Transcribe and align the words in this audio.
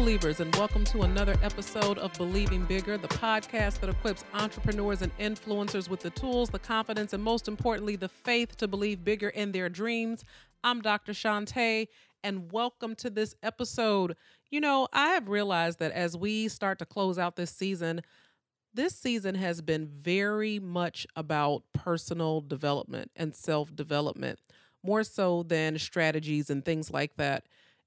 believers, 0.00 0.40
and 0.40 0.56
welcome 0.56 0.82
to 0.82 1.02
another 1.02 1.36
episode 1.42 1.98
of 1.98 2.10
Believing 2.14 2.64
Bigger, 2.64 2.96
the 2.96 3.06
podcast 3.06 3.80
that 3.80 3.90
equips 3.90 4.24
entrepreneurs 4.32 5.02
and 5.02 5.14
influencers 5.18 5.90
with 5.90 6.00
the 6.00 6.08
tools, 6.08 6.48
the 6.48 6.58
confidence, 6.58 7.12
and 7.12 7.22
most 7.22 7.48
importantly, 7.48 7.96
the 7.96 8.08
faith 8.08 8.56
to 8.56 8.66
believe 8.66 9.04
bigger 9.04 9.28
in 9.28 9.52
their 9.52 9.68
dreams. 9.68 10.24
I'm 10.64 10.80
Dr. 10.80 11.12
Shantae, 11.12 11.88
and 12.24 12.50
welcome 12.50 12.94
to 12.94 13.10
this 13.10 13.34
episode. 13.42 14.16
You 14.50 14.62
know, 14.62 14.88
I 14.90 15.08
have 15.08 15.28
realized 15.28 15.80
that 15.80 15.92
as 15.92 16.16
we 16.16 16.48
start 16.48 16.78
to 16.78 16.86
close 16.86 17.18
out 17.18 17.36
this 17.36 17.50
season, 17.50 18.00
this 18.72 18.94
season 18.96 19.34
has 19.34 19.60
been 19.60 19.86
very 19.86 20.58
much 20.58 21.06
about 21.14 21.62
personal 21.74 22.40
development 22.40 23.10
and 23.16 23.36
self 23.36 23.76
development, 23.76 24.38
more 24.82 25.04
so 25.04 25.42
than 25.42 25.78
strategies 25.78 26.48
and 26.48 26.64
things 26.64 26.90
like 26.90 27.16
that. 27.18 27.44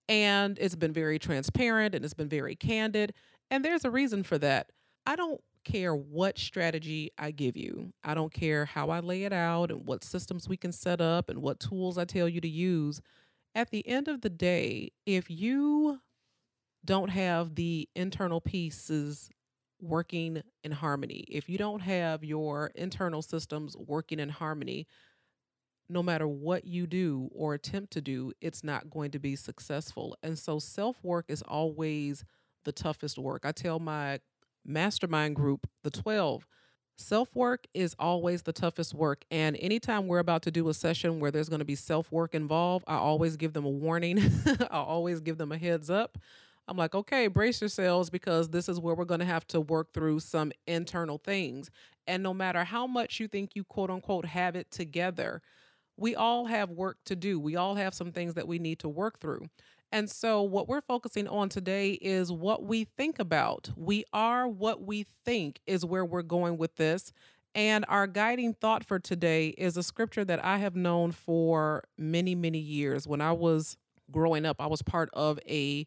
And 0.10 0.58
it's 0.60 0.76
been 0.76 0.94
very 0.94 1.20
transparent 1.20 1.96
and 1.96 2.04
it's 2.04 2.14
been 2.14 2.30
very 2.30 2.56
candid. 2.56 3.14
And 3.50 3.64
there's 3.64 3.86
a 3.86 3.92
reason 3.92 4.24
for 4.24 4.38
that. 4.40 4.72
I 5.06 5.16
don't 5.16 5.42
care 5.64 5.96
what 5.96 6.38
strategy 6.38 7.12
I 7.18 7.32
give 7.32 7.56
you, 7.56 7.94
I 8.04 8.14
don't 8.14 8.34
care 8.34 8.66
how 8.66 8.90
I 8.90 9.00
lay 9.00 9.24
it 9.24 9.34
out 9.34 9.72
and 9.72 9.86
what 9.86 10.04
systems 10.04 10.50
we 10.50 10.58
can 10.58 10.72
set 10.72 11.00
up 11.00 11.30
and 11.30 11.42
what 11.42 11.60
tools 11.60 11.98
I 11.98 12.06
tell 12.06 12.28
you 12.28 12.42
to 12.42 12.50
use. 12.50 13.02
At 13.56 13.70
the 13.70 13.88
end 13.88 14.08
of 14.08 14.22
the 14.22 14.30
day, 14.30 14.92
if 15.06 15.30
you 15.30 16.00
don't 16.84 17.10
have 17.10 17.56
the 17.56 17.88
internal 17.96 18.42
pieces 18.42 19.30
working 19.80 20.42
in 20.64 20.72
harmony, 20.72 21.26
if 21.30 21.48
you 21.48 21.58
don't 21.58 21.82
have 21.82 22.24
your 22.24 22.72
internal 22.76 23.22
systems 23.22 23.78
working 23.78 24.20
in 24.20 24.30
harmony, 24.30 24.88
no 25.94 26.04
matter 26.04 26.28
what 26.28 26.66
you 26.66 26.88
do 26.88 27.30
or 27.34 27.54
attempt 27.54 27.94
to 27.94 28.02
do, 28.02 28.34
it's 28.42 28.64
not 28.64 28.90
going 28.90 29.12
to 29.12 29.20
be 29.20 29.36
successful. 29.36 30.18
And 30.24 30.38
so 30.38 30.60
self 30.60 31.04
work 31.04 31.26
is 31.28 31.42
always 31.44 32.26
the 32.66 32.72
toughest 32.72 33.18
work. 33.18 33.46
I 33.46 33.52
tell 33.52 33.80
my 33.80 34.20
mastermind 34.66 35.36
group, 35.36 35.68
the 35.84 35.92
12, 35.92 36.46
self 36.98 37.36
work 37.36 37.68
is 37.74 37.96
always 38.00 38.44
the 38.44 38.54
toughest 38.54 38.94
work. 38.94 39.26
And 39.32 39.56
anytime 39.58 40.08
we're 40.08 40.20
about 40.20 40.44
to 40.44 40.52
do 40.52 40.68
a 40.70 40.74
session 40.74 41.20
where 41.20 41.32
there's 41.32 41.50
going 41.50 41.60
to 41.60 41.66
be 41.66 41.76
self 41.76 42.12
work 42.12 42.34
involved, 42.36 42.86
I 42.88 42.96
always 42.96 43.38
give 43.38 43.54
them 43.54 43.66
a 43.66 43.70
warning, 43.70 44.20
I 44.72 44.78
always 44.78 45.22
give 45.22 45.38
them 45.38 45.52
a 45.52 45.58
heads 45.58 45.90
up. 45.90 46.18
I'm 46.68 46.78
like, 46.78 46.96
okay, 46.96 47.28
brace 47.28 47.60
yourselves 47.60 48.10
because 48.10 48.50
this 48.50 48.70
is 48.70 48.80
where 48.80 48.96
we're 48.96 49.04
going 49.04 49.20
to 49.20 49.26
have 49.26 49.46
to 49.48 49.60
work 49.60 49.92
through 49.94 50.22
some 50.22 50.54
internal 50.66 51.18
things. 51.18 51.70
And 52.08 52.24
no 52.24 52.34
matter 52.34 52.64
how 52.64 52.88
much 52.88 53.20
you 53.20 53.28
think 53.28 53.52
you 53.56 53.66
quote 53.66 53.90
unquote 53.90 54.26
have 54.26 54.56
it 54.56 54.72
together, 54.72 55.42
we 55.98 56.16
all 56.16 56.46
have 56.46 56.70
work 56.70 56.98
to 57.06 57.16
do. 57.16 57.40
We 57.40 57.56
all 57.56 57.76
have 57.76 57.94
some 57.94 58.12
things 58.12 58.34
that 58.34 58.48
we 58.48 58.60
need 58.60 58.80
to 58.80 58.90
work 58.90 59.20
through. 59.20 59.48
And 59.92 60.10
so, 60.10 60.42
what 60.42 60.68
we're 60.68 60.82
focusing 60.82 61.28
on 61.28 61.50
today 61.50 61.92
is 61.92 62.32
what 62.32 62.64
we 62.64 62.84
think 62.84 63.20
about. 63.20 63.70
We 63.76 64.06
are 64.12 64.48
what 64.48 64.82
we 64.82 65.06
think, 65.24 65.60
is 65.68 65.86
where 65.86 66.04
we're 66.04 66.24
going 66.24 66.58
with 66.58 66.76
this. 66.78 67.14
And 67.54 67.86
our 67.88 68.08
guiding 68.08 68.56
thought 68.56 68.84
for 68.84 68.98
today 68.98 69.50
is 69.50 69.78
a 69.78 69.84
scripture 69.84 70.26
that 70.26 70.44
I 70.44 70.58
have 70.58 70.76
known 70.76 71.12
for 71.12 71.84
many, 71.96 72.34
many 72.34 72.58
years. 72.58 73.08
When 73.08 73.22
I 73.22 73.34
was 73.34 73.78
growing 74.10 74.46
up, 74.46 74.56
I 74.60 74.66
was 74.66 74.82
part 74.82 75.10
of 75.14 75.40
a 75.48 75.86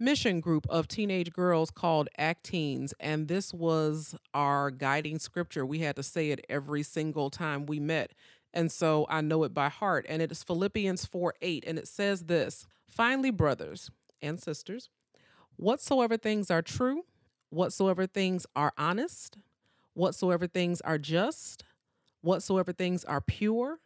mission 0.00 0.40
group 0.40 0.66
of 0.68 0.88
teenage 0.88 1.32
girls 1.32 1.70
called 1.70 2.08
Acteens, 2.18 2.92
and 2.98 3.28
this 3.28 3.54
was 3.54 4.16
our 4.34 4.72
guiding 4.72 5.20
scripture. 5.20 5.64
We 5.64 5.78
had 5.78 5.94
to 5.96 6.02
say 6.02 6.30
it 6.30 6.44
every 6.48 6.82
single 6.82 7.30
time 7.30 7.66
we 7.66 7.78
met. 7.78 8.12
And 8.54 8.70
so 8.70 9.04
I 9.10 9.20
know 9.20 9.42
it 9.42 9.52
by 9.52 9.68
heart. 9.68 10.06
And 10.08 10.22
it 10.22 10.32
is 10.32 10.42
Philippians 10.42 11.04
4 11.04 11.34
8. 11.42 11.64
And 11.66 11.78
it 11.78 11.88
says 11.88 12.24
this 12.24 12.66
Finally, 12.88 13.30
brothers 13.30 13.90
and 14.22 14.40
sisters, 14.40 14.88
whatsoever 15.56 16.16
things 16.16 16.50
are 16.50 16.62
true, 16.62 17.04
whatsoever 17.50 18.06
things 18.06 18.46
are 18.54 18.72
honest, 18.78 19.36
whatsoever 19.92 20.46
things 20.46 20.80
are 20.82 20.98
just, 20.98 21.64
whatsoever 22.22 22.72
things 22.72 23.04
are 23.04 23.20
pure, 23.20 23.80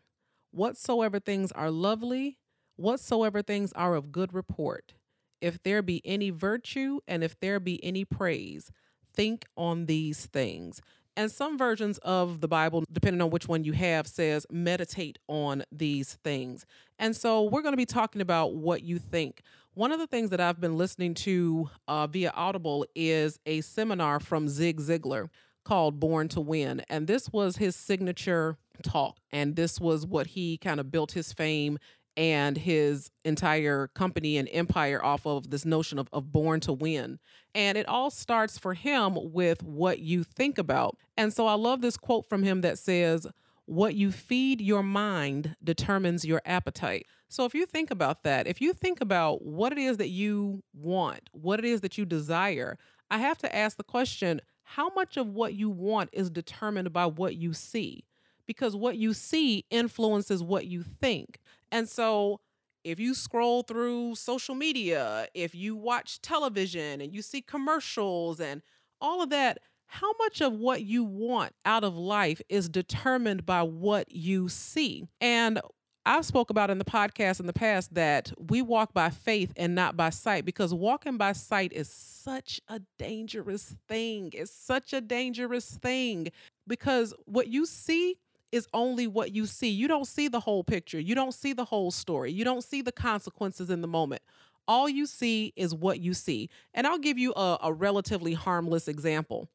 whatsoever 0.50 1.18
things 1.18 1.50
are 1.52 1.70
lovely, 1.70 2.38
whatsoever 2.76 3.42
things 3.42 3.72
are 3.72 3.94
of 3.94 4.12
good 4.12 4.34
report, 4.34 4.92
if 5.40 5.62
there 5.62 5.82
be 5.82 6.02
any 6.04 6.30
virtue 6.30 7.00
and 7.08 7.24
if 7.24 7.38
there 7.40 7.58
be 7.58 7.82
any 7.82 8.04
praise, 8.04 8.70
think 9.14 9.46
on 9.56 9.86
these 9.86 10.26
things. 10.26 10.80
And 11.18 11.32
some 11.32 11.58
versions 11.58 11.98
of 11.98 12.40
the 12.40 12.46
Bible, 12.46 12.84
depending 12.92 13.20
on 13.20 13.30
which 13.30 13.48
one 13.48 13.64
you 13.64 13.72
have, 13.72 14.06
says 14.06 14.46
meditate 14.52 15.18
on 15.26 15.64
these 15.72 16.14
things. 16.22 16.64
And 16.96 17.16
so 17.16 17.42
we're 17.42 17.62
going 17.62 17.72
to 17.72 17.76
be 17.76 17.84
talking 17.84 18.20
about 18.20 18.54
what 18.54 18.84
you 18.84 19.00
think. 19.00 19.42
One 19.74 19.90
of 19.90 19.98
the 19.98 20.06
things 20.06 20.30
that 20.30 20.40
I've 20.40 20.60
been 20.60 20.78
listening 20.78 21.14
to 21.14 21.70
uh, 21.88 22.06
via 22.06 22.30
Audible 22.36 22.86
is 22.94 23.40
a 23.46 23.62
seminar 23.62 24.20
from 24.20 24.48
Zig 24.48 24.80
Ziglar 24.80 25.28
called 25.64 25.98
Born 25.98 26.28
to 26.28 26.40
Win. 26.40 26.82
And 26.88 27.08
this 27.08 27.32
was 27.32 27.56
his 27.56 27.74
signature 27.74 28.56
talk. 28.84 29.18
And 29.32 29.56
this 29.56 29.80
was 29.80 30.06
what 30.06 30.28
he 30.28 30.56
kind 30.56 30.78
of 30.78 30.92
built 30.92 31.12
his 31.12 31.32
fame 31.32 31.80
and 32.18 32.58
his 32.58 33.12
entire 33.24 33.86
company 33.94 34.36
and 34.38 34.48
empire 34.50 35.02
off 35.02 35.24
of 35.24 35.50
this 35.50 35.64
notion 35.64 36.00
of, 36.00 36.08
of 36.12 36.32
born 36.32 36.58
to 36.58 36.72
win. 36.72 37.20
And 37.54 37.78
it 37.78 37.86
all 37.86 38.10
starts 38.10 38.58
for 38.58 38.74
him 38.74 39.16
with 39.32 39.62
what 39.62 40.00
you 40.00 40.24
think 40.24 40.58
about. 40.58 40.96
And 41.16 41.32
so 41.32 41.46
I 41.46 41.54
love 41.54 41.80
this 41.80 41.96
quote 41.96 42.28
from 42.28 42.42
him 42.42 42.62
that 42.62 42.76
says, 42.76 43.28
What 43.66 43.94
you 43.94 44.10
feed 44.10 44.60
your 44.60 44.82
mind 44.82 45.54
determines 45.62 46.24
your 46.24 46.42
appetite. 46.44 47.06
So 47.28 47.44
if 47.44 47.54
you 47.54 47.66
think 47.66 47.92
about 47.92 48.24
that, 48.24 48.48
if 48.48 48.60
you 48.60 48.72
think 48.72 49.00
about 49.00 49.44
what 49.44 49.70
it 49.70 49.78
is 49.78 49.98
that 49.98 50.08
you 50.08 50.64
want, 50.74 51.30
what 51.30 51.60
it 51.60 51.64
is 51.64 51.82
that 51.82 51.96
you 51.96 52.04
desire, 52.04 52.78
I 53.12 53.18
have 53.18 53.38
to 53.38 53.56
ask 53.56 53.76
the 53.76 53.84
question 53.84 54.40
how 54.64 54.88
much 54.90 55.16
of 55.16 55.28
what 55.28 55.54
you 55.54 55.70
want 55.70 56.10
is 56.12 56.30
determined 56.30 56.92
by 56.92 57.06
what 57.06 57.36
you 57.36 57.52
see? 57.52 58.04
Because 58.44 58.74
what 58.74 58.96
you 58.96 59.14
see 59.14 59.64
influences 59.70 60.42
what 60.42 60.66
you 60.66 60.82
think. 60.82 61.38
And 61.70 61.88
so 61.88 62.40
if 62.84 62.98
you 62.98 63.14
scroll 63.14 63.62
through 63.62 64.14
social 64.14 64.54
media, 64.54 65.26
if 65.34 65.54
you 65.54 65.76
watch 65.76 66.20
television 66.20 67.00
and 67.00 67.14
you 67.14 67.22
see 67.22 67.42
commercials 67.42 68.40
and 68.40 68.62
all 69.00 69.22
of 69.22 69.30
that, 69.30 69.58
how 69.86 70.12
much 70.18 70.40
of 70.40 70.52
what 70.52 70.82
you 70.82 71.02
want 71.04 71.52
out 71.64 71.82
of 71.82 71.96
life 71.96 72.40
is 72.48 72.68
determined 72.68 73.46
by 73.46 73.62
what 73.62 74.10
you 74.12 74.48
see? 74.48 75.04
And 75.20 75.60
I've 76.04 76.24
spoke 76.24 76.48
about 76.48 76.70
in 76.70 76.78
the 76.78 76.84
podcast 76.84 77.40
in 77.40 77.46
the 77.46 77.52
past 77.52 77.92
that 77.94 78.32
we 78.38 78.62
walk 78.62 78.94
by 78.94 79.10
faith 79.10 79.52
and 79.56 79.74
not 79.74 79.96
by 79.96 80.08
sight 80.10 80.46
because 80.46 80.72
walking 80.72 81.18
by 81.18 81.32
sight 81.32 81.72
is 81.72 81.90
such 81.90 82.60
a 82.68 82.80
dangerous 82.98 83.74
thing. 83.88 84.30
It's 84.32 84.50
such 84.50 84.94
a 84.94 85.02
dangerous 85.02 85.66
thing 85.82 86.28
because 86.66 87.12
what 87.26 87.48
you 87.48 87.66
see 87.66 88.16
is 88.52 88.66
only 88.72 89.06
what 89.06 89.34
you 89.34 89.46
see. 89.46 89.68
You 89.68 89.88
don't 89.88 90.06
see 90.06 90.28
the 90.28 90.40
whole 90.40 90.64
picture. 90.64 91.00
You 91.00 91.14
don't 91.14 91.34
see 91.34 91.52
the 91.52 91.64
whole 91.64 91.90
story. 91.90 92.32
You 92.32 92.44
don't 92.44 92.64
see 92.64 92.82
the 92.82 92.92
consequences 92.92 93.70
in 93.70 93.80
the 93.80 93.88
moment. 93.88 94.22
All 94.66 94.88
you 94.88 95.06
see 95.06 95.52
is 95.56 95.74
what 95.74 96.00
you 96.00 96.14
see. 96.14 96.50
And 96.74 96.86
I'll 96.86 96.98
give 96.98 97.18
you 97.18 97.32
a, 97.34 97.58
a 97.62 97.72
relatively 97.72 98.34
harmless 98.34 98.88
example. 98.88 99.48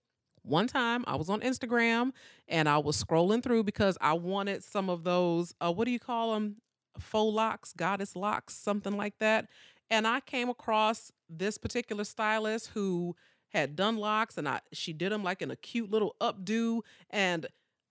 One 0.44 0.68
time 0.68 1.04
I 1.08 1.16
was 1.16 1.30
on 1.30 1.42
Instagram 1.42 2.12
and 2.48 2.68
I 2.68 2.78
was 2.78 3.02
scrolling 3.02 3.42
through 3.42 3.64
because 3.64 3.98
I 4.02 4.14
wanted 4.14 4.64
some 4.64 4.90
of 4.90 5.04
those, 5.04 5.54
uh, 5.62 5.72
what 5.72 5.86
do 5.86 5.92
you 5.92 6.00
call 6.00 6.34
them? 6.34 6.58
Faux 7.00 7.34
locks, 7.34 7.74
goddess 7.74 8.16
locks, 8.16 8.54
something 8.56 8.96
like 8.96 9.18
that. 9.20 9.48
And 9.90 10.06
I 10.08 10.20
came 10.20 10.50
across 10.50 11.12
this 11.30 11.58
particular 11.58 12.04
stylist 12.04 12.72
who 12.74 13.16
had 13.50 13.76
done 13.76 13.98
locks 13.98 14.38
and 14.38 14.50
I 14.50 14.62
she 14.72 14.94
did 14.94 15.12
them 15.12 15.24
like 15.24 15.42
in 15.42 15.52
a 15.52 15.56
cute 15.56 15.92
little 15.92 16.16
updo 16.20 16.82
and 17.12 17.46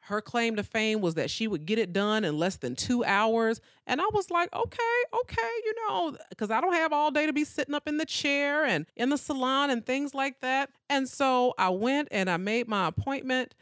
her 0.06 0.20
claim 0.20 0.56
to 0.56 0.64
fame 0.64 1.00
was 1.00 1.14
that 1.14 1.30
she 1.30 1.46
would 1.46 1.64
get 1.64 1.78
it 1.78 1.92
done 1.92 2.24
in 2.24 2.36
less 2.36 2.56
than 2.56 2.74
two 2.74 3.04
hours. 3.04 3.60
And 3.86 4.00
I 4.00 4.04
was 4.12 4.30
like, 4.30 4.52
okay, 4.52 5.02
okay, 5.20 5.50
you 5.64 5.74
know, 5.86 6.16
because 6.28 6.50
I 6.50 6.60
don't 6.60 6.72
have 6.72 6.92
all 6.92 7.12
day 7.12 7.26
to 7.26 7.32
be 7.32 7.44
sitting 7.44 7.74
up 7.74 7.86
in 7.86 7.98
the 7.98 8.04
chair 8.04 8.64
and 8.64 8.86
in 8.96 9.10
the 9.10 9.16
salon 9.16 9.70
and 9.70 9.86
things 9.86 10.12
like 10.12 10.40
that. 10.40 10.70
And 10.90 11.08
so 11.08 11.54
I 11.56 11.68
went 11.68 12.08
and 12.10 12.28
I 12.28 12.36
made 12.36 12.66
my 12.66 12.88
appointment. 12.88 13.54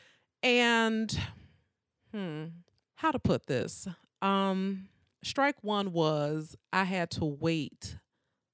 And, 0.42 1.20
hmm, 2.10 2.44
how 2.94 3.10
to 3.10 3.18
put 3.18 3.46
this? 3.46 3.86
Um, 4.22 4.88
strike 5.22 5.62
one 5.62 5.92
was 5.92 6.56
I 6.72 6.84
had 6.84 7.10
to 7.12 7.24
wait 7.26 7.98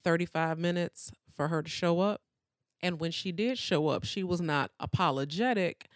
35 0.03 0.59
minutes 0.59 1.13
for 1.37 1.47
her 1.49 1.63
to 1.63 1.71
show 1.71 2.01
up. 2.01 2.23
And 2.83 2.99
when 2.99 3.13
she 3.13 3.31
did 3.31 3.59
show 3.59 3.87
up, 3.87 4.05
she 4.05 4.25
was 4.25 4.41
not 4.41 4.73
apologetic 4.81 5.89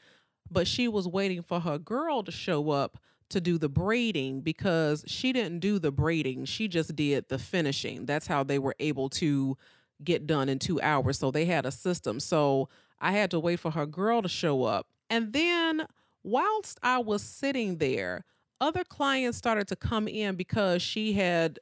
but 0.50 0.67
she 0.67 0.88
was 0.88 1.06
waiting 1.06 1.43
for 1.43 1.61
her 1.61 1.79
girl 1.79 2.23
to 2.23 2.32
show 2.32 2.70
up 2.70 2.99
to 3.31 3.41
do 3.41 3.58
the 3.58 3.69
braiding 3.69 4.41
because 4.41 5.05
she 5.06 5.32
didn't 5.32 5.61
do 5.61 5.79
the 5.79 5.93
braiding. 5.93 6.44
She 6.44 6.69
just 6.69 6.97
did 6.97 7.29
the 7.29 7.38
finishing. 7.38 8.05
That's 8.05 8.26
how 8.26 8.43
they 8.43 8.58
were 8.58 8.75
able 8.81 9.08
to 9.11 9.56
get 10.02 10.26
done 10.26 10.49
in 10.49 10.58
two 10.58 10.81
hours. 10.81 11.19
So 11.19 11.31
they 11.31 11.44
had 11.44 11.64
a 11.64 11.70
system. 11.70 12.20
So 12.20 12.69
I 13.00 13.12
had 13.12 13.31
to 13.31 13.41
wait 13.41 13.61
for 13.61 13.70
her 13.70 13.87
girl 13.87 14.23
to 14.23 14.29
show 14.29 14.64
up. 14.64 14.88
And 15.08 15.32
then 15.32 15.87
whilst 16.23 16.79
I 16.82 16.99
was 16.99 17.23
sitting 17.23 17.79
there, 17.79 18.25
other 18.61 18.85
clients 18.85 19.38
started 19.38 19.69
to 19.69 19.76
come 19.76 20.08
in 20.08 20.35
because 20.35 20.82
she 20.82 21.14
had 21.14 21.58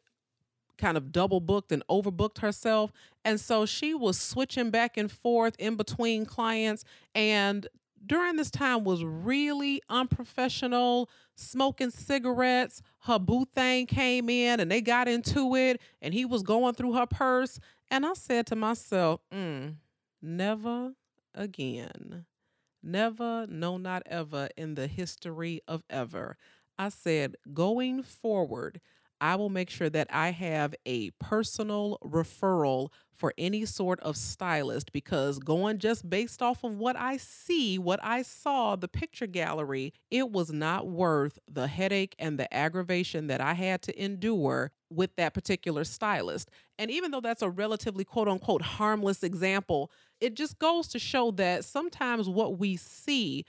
kind 0.78 0.96
of 0.96 1.12
double 1.12 1.40
booked 1.40 1.72
and 1.72 1.82
overbooked 1.88 2.38
herself. 2.38 2.92
And 3.24 3.40
so 3.40 3.66
she 3.66 3.94
was 3.94 4.18
switching 4.18 4.70
back 4.70 4.96
and 4.96 5.10
forth 5.10 5.54
in 5.58 5.76
between 5.76 6.24
clients 6.24 6.84
and 7.14 7.66
during 8.06 8.36
this 8.36 8.50
time 8.50 8.84
was 8.84 9.04
really 9.04 9.82
unprofessional, 9.88 11.08
smoking 11.34 11.90
cigarettes. 11.90 12.82
Her 13.00 13.18
boo 13.18 13.46
thing 13.54 13.86
came 13.86 14.28
in 14.28 14.60
and 14.60 14.70
they 14.70 14.80
got 14.80 15.08
into 15.08 15.54
it 15.54 15.80
and 16.00 16.14
he 16.14 16.24
was 16.24 16.42
going 16.42 16.74
through 16.74 16.94
her 16.94 17.06
purse. 17.06 17.58
And 17.90 18.04
I 18.04 18.14
said 18.14 18.46
to 18.48 18.56
myself, 18.56 19.20
mm, 19.32 19.74
never 20.22 20.92
again. 21.34 22.26
Never, 22.82 23.46
no, 23.48 23.76
not 23.76 24.02
ever 24.06 24.48
in 24.56 24.74
the 24.74 24.86
history 24.86 25.60
of 25.66 25.82
ever. 25.90 26.36
I 26.78 26.90
said, 26.90 27.36
going 27.52 28.02
forward, 28.02 28.80
I 29.20 29.36
will 29.36 29.48
make 29.50 29.70
sure 29.70 29.90
that 29.90 30.08
I 30.10 30.30
have 30.30 30.74
a 30.86 31.10
personal 31.18 31.98
referral 32.04 32.90
for 33.18 33.34
any 33.36 33.64
sort 33.64 33.98
of 34.00 34.16
stylist 34.16 34.92
because 34.92 35.40
going 35.40 35.78
just 35.78 36.08
based 36.08 36.40
off 36.40 36.62
of 36.62 36.76
what 36.76 36.96
I 36.96 37.16
see, 37.16 37.76
what 37.78 37.98
I 38.02 38.22
saw, 38.22 38.76
the 38.76 38.86
picture 38.86 39.26
gallery, 39.26 39.92
it 40.10 40.30
was 40.30 40.52
not 40.52 40.86
worth 40.86 41.38
the 41.50 41.66
headache 41.66 42.14
and 42.18 42.38
the 42.38 42.52
aggravation 42.54 43.26
that 43.26 43.40
I 43.40 43.54
had 43.54 43.82
to 43.82 44.02
endure 44.02 44.70
with 44.88 45.16
that 45.16 45.34
particular 45.34 45.82
stylist. 45.82 46.50
And 46.78 46.90
even 46.90 47.10
though 47.10 47.20
that's 47.20 47.42
a 47.42 47.50
relatively 47.50 48.04
quote 48.04 48.28
unquote 48.28 48.62
harmless 48.62 49.24
example, 49.24 49.90
it 50.20 50.34
just 50.34 50.58
goes 50.60 50.86
to 50.88 50.98
show 51.00 51.32
that 51.32 51.64
sometimes 51.64 52.28
what 52.28 52.58
we 52.58 52.76
see 52.76 53.44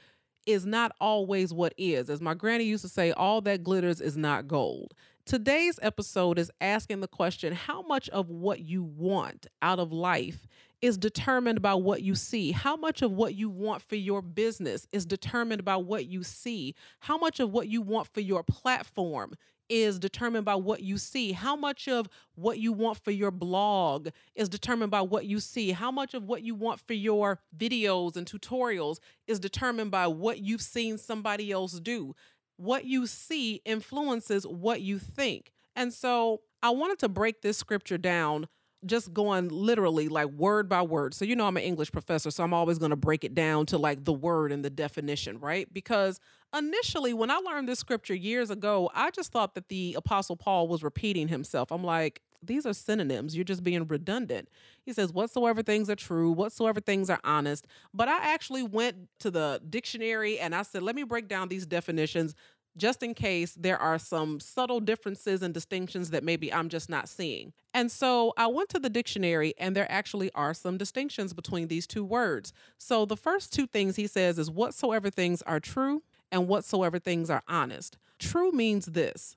is 0.45 0.65
not 0.65 0.91
always 0.99 1.53
what 1.53 1.73
is. 1.77 2.09
As 2.09 2.21
my 2.21 2.33
granny 2.33 2.63
used 2.63 2.83
to 2.83 2.89
say, 2.89 3.11
all 3.11 3.41
that 3.41 3.63
glitters 3.63 4.01
is 4.01 4.17
not 4.17 4.47
gold. 4.47 4.93
Today's 5.29 5.77
episode 5.83 6.39
is 6.39 6.49
asking 6.59 7.01
the 7.01 7.07
question 7.07 7.53
how 7.53 7.83
much 7.83 8.09
of 8.09 8.31
what 8.31 8.61
you 8.61 8.81
want 8.81 9.45
out 9.61 9.77
of 9.77 9.93
life 9.93 10.47
is 10.81 10.97
determined 10.97 11.61
by 11.61 11.75
what 11.75 12.01
you 12.01 12.15
see? 12.15 12.51
How 12.51 12.75
much 12.75 13.03
of 13.03 13.11
what 13.11 13.35
you 13.35 13.47
want 13.47 13.83
for 13.83 13.95
your 13.95 14.23
business 14.23 14.87
is 14.91 15.05
determined 15.05 15.63
by 15.63 15.75
what 15.75 16.07
you 16.07 16.23
see? 16.23 16.73
How 17.01 17.15
much 17.15 17.39
of 17.39 17.51
what 17.51 17.67
you 17.67 17.83
want 17.83 18.07
for 18.07 18.21
your 18.21 18.41
platform 18.41 19.35
is 19.69 19.99
determined 19.99 20.45
by 20.45 20.55
what 20.55 20.81
you 20.81 20.97
see. 20.97 21.31
How 21.31 21.55
much 21.55 21.87
of 21.87 22.09
what 22.33 22.57
you 22.57 22.73
want 22.73 22.97
for 22.97 23.11
your 23.11 23.29
blog 23.29 24.09
is 24.33 24.49
determined 24.49 24.89
by 24.89 25.01
what 25.01 25.25
you 25.25 25.39
see. 25.39 25.69
How 25.71 25.91
much 25.91 26.15
of 26.15 26.23
what 26.23 26.41
you 26.41 26.55
want 26.55 26.81
for 26.81 26.93
your 26.93 27.39
videos 27.55 28.17
and 28.17 28.25
tutorials 28.25 28.97
is 29.27 29.39
determined 29.39 29.91
by 29.91 30.07
what 30.07 30.39
you've 30.39 30.63
seen 30.63 30.97
somebody 30.97 31.51
else 31.51 31.79
do 31.79 32.15
what 32.59 32.83
you 32.83 33.07
see 33.07 33.61
influences 33.63 34.45
what 34.45 34.81
you 34.81 34.99
think. 34.99 35.53
And 35.77 35.93
so 35.93 36.41
I 36.61 36.71
wanted 36.71 36.99
to 36.99 37.09
break 37.09 37.41
this 37.41 37.57
scripture 37.57 37.97
down 37.97 38.47
just 38.85 39.13
going 39.13 39.47
literally 39.47 40.09
like 40.09 40.27
word 40.27 40.67
by 40.67 40.81
word. 40.81 41.13
So, 41.13 41.23
you 41.23 41.35
know, 41.35 41.47
I'm 41.47 41.55
an 41.55 41.63
English 41.63 41.91
professor, 41.91 42.31
so 42.31 42.43
I'm 42.43 42.53
always 42.53 42.77
going 42.77 42.91
to 42.91 42.97
break 42.97 43.23
it 43.23 43.33
down 43.33 43.65
to 43.67 43.77
like 43.77 44.03
the 44.03 44.13
word 44.13 44.51
and 44.51 44.63
the 44.63 44.69
definition, 44.69 45.39
right? 45.39 45.73
Because 45.73 46.19
initially, 46.55 47.13
when 47.13 47.31
I 47.31 47.37
learned 47.37 47.67
this 47.67 47.79
scripture 47.79 48.13
years 48.13 48.49
ago, 48.49 48.89
I 48.93 49.11
just 49.11 49.31
thought 49.31 49.55
that 49.55 49.69
the 49.69 49.95
Apostle 49.97 50.35
Paul 50.35 50.67
was 50.67 50.83
repeating 50.83 51.29
himself. 51.29 51.71
I'm 51.71 51.83
like, 51.83 52.21
these 52.41 52.65
are 52.65 52.73
synonyms. 52.73 53.35
You're 53.35 53.43
just 53.43 53.63
being 53.63 53.85
redundant. 53.87 54.49
He 54.85 54.93
says, 54.93 55.11
whatsoever 55.11 55.61
things 55.61 55.89
are 55.89 55.95
true, 55.95 56.31
whatsoever 56.31 56.79
things 56.79 57.09
are 57.09 57.19
honest. 57.23 57.67
But 57.93 58.07
I 58.07 58.33
actually 58.33 58.63
went 58.63 59.09
to 59.19 59.31
the 59.31 59.61
dictionary 59.69 60.39
and 60.39 60.55
I 60.55 60.61
said, 60.61 60.83
let 60.83 60.95
me 60.95 61.03
break 61.03 61.27
down 61.27 61.49
these 61.49 61.65
definitions 61.65 62.35
just 62.77 63.03
in 63.03 63.13
case 63.13 63.55
there 63.59 63.77
are 63.77 63.99
some 63.99 64.39
subtle 64.39 64.79
differences 64.79 65.41
and 65.41 65.53
distinctions 65.53 66.11
that 66.11 66.23
maybe 66.23 66.53
I'm 66.53 66.69
just 66.69 66.89
not 66.89 67.09
seeing. 67.09 67.51
And 67.73 67.91
so 67.91 68.31
I 68.37 68.47
went 68.47 68.69
to 68.69 68.79
the 68.79 68.89
dictionary, 68.89 69.53
and 69.57 69.75
there 69.75 69.91
actually 69.91 70.31
are 70.33 70.53
some 70.53 70.77
distinctions 70.77 71.33
between 71.33 71.67
these 71.67 71.85
two 71.85 72.05
words. 72.05 72.53
So 72.77 73.05
the 73.05 73.17
first 73.17 73.51
two 73.51 73.67
things 73.67 73.95
he 73.95 74.07
says 74.07 74.39
is 74.39 74.49
whatsoever 74.49 75.09
things 75.09 75.41
are 75.41 75.59
true 75.59 76.03
and 76.31 76.47
whatsoever 76.47 76.99
things 76.99 77.29
are 77.29 77.43
honest. 77.47 77.97
True 78.17 78.51
means 78.51 78.85
this 78.85 79.35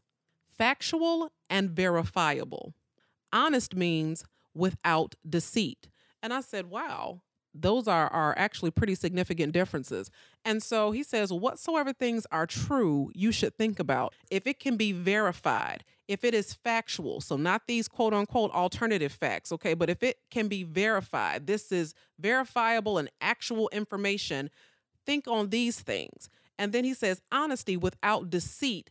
factual 0.57 1.33
and 1.51 1.71
verifiable. 1.71 2.75
Honest 3.33 3.75
means 3.75 4.25
without 4.55 5.15
deceit. 5.29 5.89
And 6.23 6.33
I 6.33 6.41
said, 6.41 6.67
wow, 6.67 7.23
those 7.55 7.87
are 7.87 8.09
are 8.09 8.35
actually 8.39 8.71
pretty 8.71 8.95
significant 8.95 9.53
differences. 9.53 10.11
And 10.45 10.63
so 10.63 10.91
he 10.91 11.03
says 11.03 11.33
whatsoever 11.33 11.93
things 11.93 12.27
are 12.33 12.47
true, 12.47 13.11
you 13.15 13.33
should 13.33 13.57
think 13.57 13.79
about. 13.79 14.15
If 14.31 14.47
it 14.47 14.59
can 14.59 14.77
be 14.77 14.93
verified, 14.93 15.85
if 16.09 16.25
it 16.25 16.35
is 16.35 16.55
factual, 16.55 17.21
so 17.21 17.37
not 17.37 17.63
these 17.67 17.89
quote 17.89 18.15
unquote 18.15 18.51
alternative 18.53 19.13
facts, 19.13 19.53
okay, 19.53 19.75
but 19.75 19.91
if 19.91 20.03
it 20.03 20.19
can 20.31 20.49
be 20.49 20.63
verified, 20.63 21.47
this 21.47 21.71
is 21.73 21.95
verifiable 22.19 22.99
and 22.99 23.11
actual 23.21 23.69
information, 23.73 24.51
think 25.05 25.29
on 25.29 25.51
these 25.51 25.81
things. 25.81 26.29
And 26.59 26.73
then 26.73 26.85
he 26.85 26.95
says 26.95 27.21
honesty 27.31 27.77
without 27.77 28.31
deceit. 28.31 28.91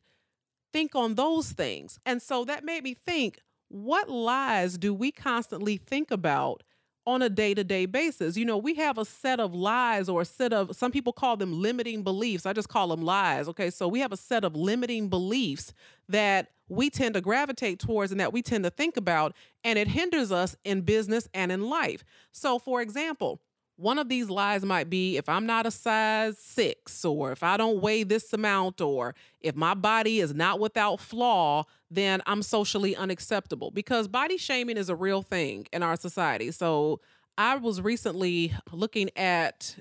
Think 0.73 0.95
on 0.95 1.15
those 1.15 1.51
things. 1.51 1.99
And 2.05 2.21
so 2.21 2.45
that 2.45 2.63
made 2.63 2.83
me 2.83 2.93
think 2.93 3.39
what 3.71 4.09
lies 4.09 4.77
do 4.77 4.93
we 4.93 5.11
constantly 5.11 5.77
think 5.77 6.11
about 6.11 6.63
on 7.07 7.21
a 7.21 7.29
day 7.29 7.53
to 7.53 7.63
day 7.63 7.85
basis. 7.85 8.37
You 8.37 8.45
know, 8.45 8.57
we 8.57 8.75
have 8.75 8.97
a 8.97 9.05
set 9.05 9.39
of 9.39 9.55
lies 9.55 10.07
or 10.07 10.21
a 10.21 10.25
set 10.25 10.53
of, 10.53 10.75
some 10.75 10.91
people 10.91 11.13
call 11.13 11.35
them 11.35 11.59
limiting 11.59 12.03
beliefs. 12.03 12.45
I 12.45 12.53
just 12.53 12.69
call 12.69 12.89
them 12.89 13.01
lies. 13.01 13.47
Okay. 13.47 13.69
So 13.69 13.87
we 13.87 13.99
have 14.01 14.11
a 14.11 14.17
set 14.17 14.43
of 14.43 14.55
limiting 14.55 15.09
beliefs 15.09 15.73
that 16.09 16.51
we 16.69 16.89
tend 16.89 17.15
to 17.15 17.21
gravitate 17.21 17.79
towards 17.79 18.11
and 18.11 18.21
that 18.21 18.31
we 18.31 18.41
tend 18.41 18.63
to 18.63 18.69
think 18.69 18.95
about, 18.95 19.35
and 19.63 19.77
it 19.77 19.89
hinders 19.89 20.31
us 20.31 20.55
in 20.63 20.81
business 20.81 21.27
and 21.33 21.51
in 21.51 21.69
life. 21.69 22.03
So, 22.31 22.59
for 22.59 22.81
example, 22.81 23.41
one 23.81 23.97
of 23.97 24.09
these 24.09 24.29
lies 24.29 24.63
might 24.63 24.89
be 24.89 25.17
if 25.17 25.27
I'm 25.27 25.45
not 25.45 25.65
a 25.65 25.71
size 25.71 26.37
six, 26.37 27.03
or 27.03 27.31
if 27.31 27.41
I 27.41 27.57
don't 27.57 27.81
weigh 27.81 28.03
this 28.03 28.31
amount, 28.31 28.79
or 28.79 29.15
if 29.41 29.55
my 29.55 29.73
body 29.73 30.19
is 30.19 30.35
not 30.35 30.59
without 30.59 30.99
flaw, 30.99 31.63
then 31.89 32.21
I'm 32.27 32.43
socially 32.43 32.95
unacceptable 32.95 33.71
because 33.71 34.07
body 34.07 34.37
shaming 34.37 34.77
is 34.77 34.89
a 34.89 34.95
real 34.95 35.23
thing 35.23 35.67
in 35.73 35.81
our 35.81 35.95
society. 35.95 36.51
So 36.51 37.01
I 37.37 37.55
was 37.57 37.81
recently 37.81 38.53
looking 38.71 39.09
at 39.15 39.79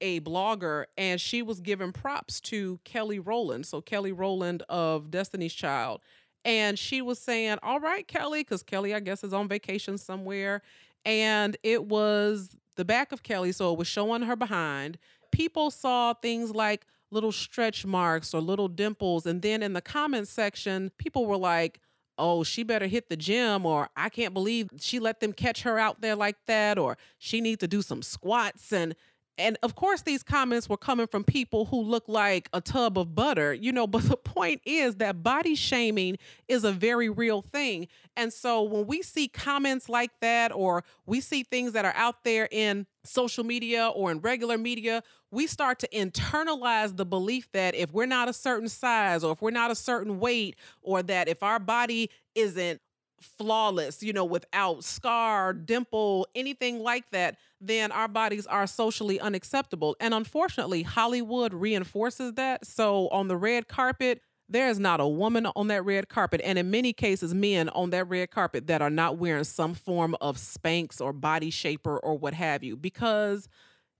a 0.00 0.20
blogger 0.20 0.84
and 0.96 1.20
she 1.20 1.42
was 1.42 1.60
giving 1.60 1.92
props 1.92 2.40
to 2.40 2.78
Kelly 2.84 3.18
Rowland. 3.18 3.66
So 3.66 3.80
Kelly 3.80 4.12
Rowland 4.12 4.62
of 4.68 5.10
Destiny's 5.10 5.52
Child. 5.52 6.00
And 6.44 6.78
she 6.78 7.02
was 7.02 7.18
saying, 7.18 7.58
All 7.62 7.80
right, 7.80 8.06
Kelly, 8.06 8.40
because 8.40 8.62
Kelly, 8.62 8.94
I 8.94 9.00
guess, 9.00 9.24
is 9.24 9.34
on 9.34 9.48
vacation 9.48 9.98
somewhere. 9.98 10.62
And 11.04 11.56
it 11.62 11.84
was 11.84 12.56
the 12.80 12.84
back 12.86 13.12
of 13.12 13.22
Kelly, 13.22 13.52
so 13.52 13.72
it 13.72 13.78
was 13.78 13.86
showing 13.86 14.22
her 14.22 14.34
behind. 14.34 14.96
People 15.30 15.70
saw 15.70 16.14
things 16.14 16.54
like 16.54 16.86
little 17.10 17.30
stretch 17.30 17.84
marks 17.84 18.32
or 18.32 18.40
little 18.40 18.68
dimples. 18.68 19.26
And 19.26 19.42
then 19.42 19.62
in 19.62 19.74
the 19.74 19.82
comment 19.82 20.28
section, 20.28 20.90
people 20.96 21.26
were 21.26 21.36
like, 21.36 21.78
oh, 22.16 22.42
she 22.42 22.62
better 22.62 22.86
hit 22.86 23.10
the 23.10 23.16
gym, 23.16 23.66
or 23.66 23.90
I 23.96 24.08
can't 24.08 24.32
believe 24.32 24.70
she 24.78 24.98
let 24.98 25.20
them 25.20 25.34
catch 25.34 25.62
her 25.62 25.78
out 25.78 26.00
there 26.00 26.16
like 26.16 26.36
that, 26.46 26.78
or 26.78 26.96
she 27.18 27.40
needs 27.40 27.60
to 27.60 27.68
do 27.68 27.82
some 27.82 28.00
squats. 28.00 28.72
And 28.72 28.94
and 29.38 29.58
of 29.62 29.74
course 29.74 30.02
these 30.02 30.22
comments 30.22 30.68
were 30.68 30.76
coming 30.76 31.06
from 31.06 31.24
people 31.24 31.64
who 31.66 31.80
look 31.80 32.04
like 32.08 32.48
a 32.52 32.60
tub 32.60 32.98
of 32.98 33.14
butter 33.14 33.52
you 33.52 33.72
know 33.72 33.86
but 33.86 34.02
the 34.02 34.16
point 34.16 34.60
is 34.64 34.96
that 34.96 35.22
body 35.22 35.54
shaming 35.54 36.16
is 36.48 36.64
a 36.64 36.72
very 36.72 37.08
real 37.08 37.42
thing. 37.42 37.88
And 38.16 38.32
so 38.32 38.62
when 38.62 38.86
we 38.86 39.02
see 39.02 39.28
comments 39.28 39.88
like 39.88 40.10
that 40.20 40.52
or 40.52 40.84
we 41.06 41.20
see 41.20 41.42
things 41.42 41.72
that 41.72 41.84
are 41.84 41.94
out 41.94 42.24
there 42.24 42.48
in 42.50 42.86
social 43.04 43.44
media 43.44 43.88
or 43.88 44.10
in 44.10 44.20
regular 44.20 44.58
media 44.58 45.02
we 45.30 45.46
start 45.46 45.78
to 45.78 45.88
internalize 45.88 46.96
the 46.96 47.06
belief 47.06 47.50
that 47.52 47.74
if 47.74 47.92
we're 47.92 48.04
not 48.04 48.28
a 48.28 48.32
certain 48.32 48.68
size 48.68 49.22
or 49.22 49.32
if 49.32 49.40
we're 49.40 49.50
not 49.50 49.70
a 49.70 49.74
certain 49.74 50.18
weight 50.18 50.56
or 50.82 51.02
that 51.02 51.28
if 51.28 51.42
our 51.42 51.58
body 51.58 52.10
isn't 52.34 52.80
flawless, 53.20 54.02
you 54.02 54.12
know, 54.12 54.24
without 54.24 54.84
scar, 54.84 55.52
dimple, 55.52 56.26
anything 56.34 56.80
like 56.80 57.10
that, 57.10 57.36
then 57.60 57.92
our 57.92 58.08
bodies 58.08 58.46
are 58.46 58.66
socially 58.66 59.20
unacceptable. 59.20 59.96
And 60.00 60.14
unfortunately, 60.14 60.82
Hollywood 60.82 61.52
reinforces 61.52 62.34
that. 62.34 62.66
So 62.66 63.08
on 63.08 63.28
the 63.28 63.36
red 63.36 63.68
carpet, 63.68 64.22
there 64.48 64.68
is 64.68 64.80
not 64.80 65.00
a 65.00 65.06
woman 65.06 65.46
on 65.54 65.68
that 65.68 65.84
red 65.84 66.08
carpet, 66.08 66.40
and 66.42 66.58
in 66.58 66.72
many 66.72 66.92
cases, 66.92 67.32
men 67.32 67.68
on 67.68 67.90
that 67.90 68.08
red 68.08 68.32
carpet 68.32 68.66
that 68.66 68.82
are 68.82 68.90
not 68.90 69.16
wearing 69.16 69.44
some 69.44 69.74
form 69.74 70.16
of 70.20 70.38
Spanx 70.38 71.00
or 71.00 71.12
body 71.12 71.50
shaper 71.50 71.96
or 71.98 72.18
what 72.18 72.34
have 72.34 72.64
you, 72.64 72.76
because 72.76 73.48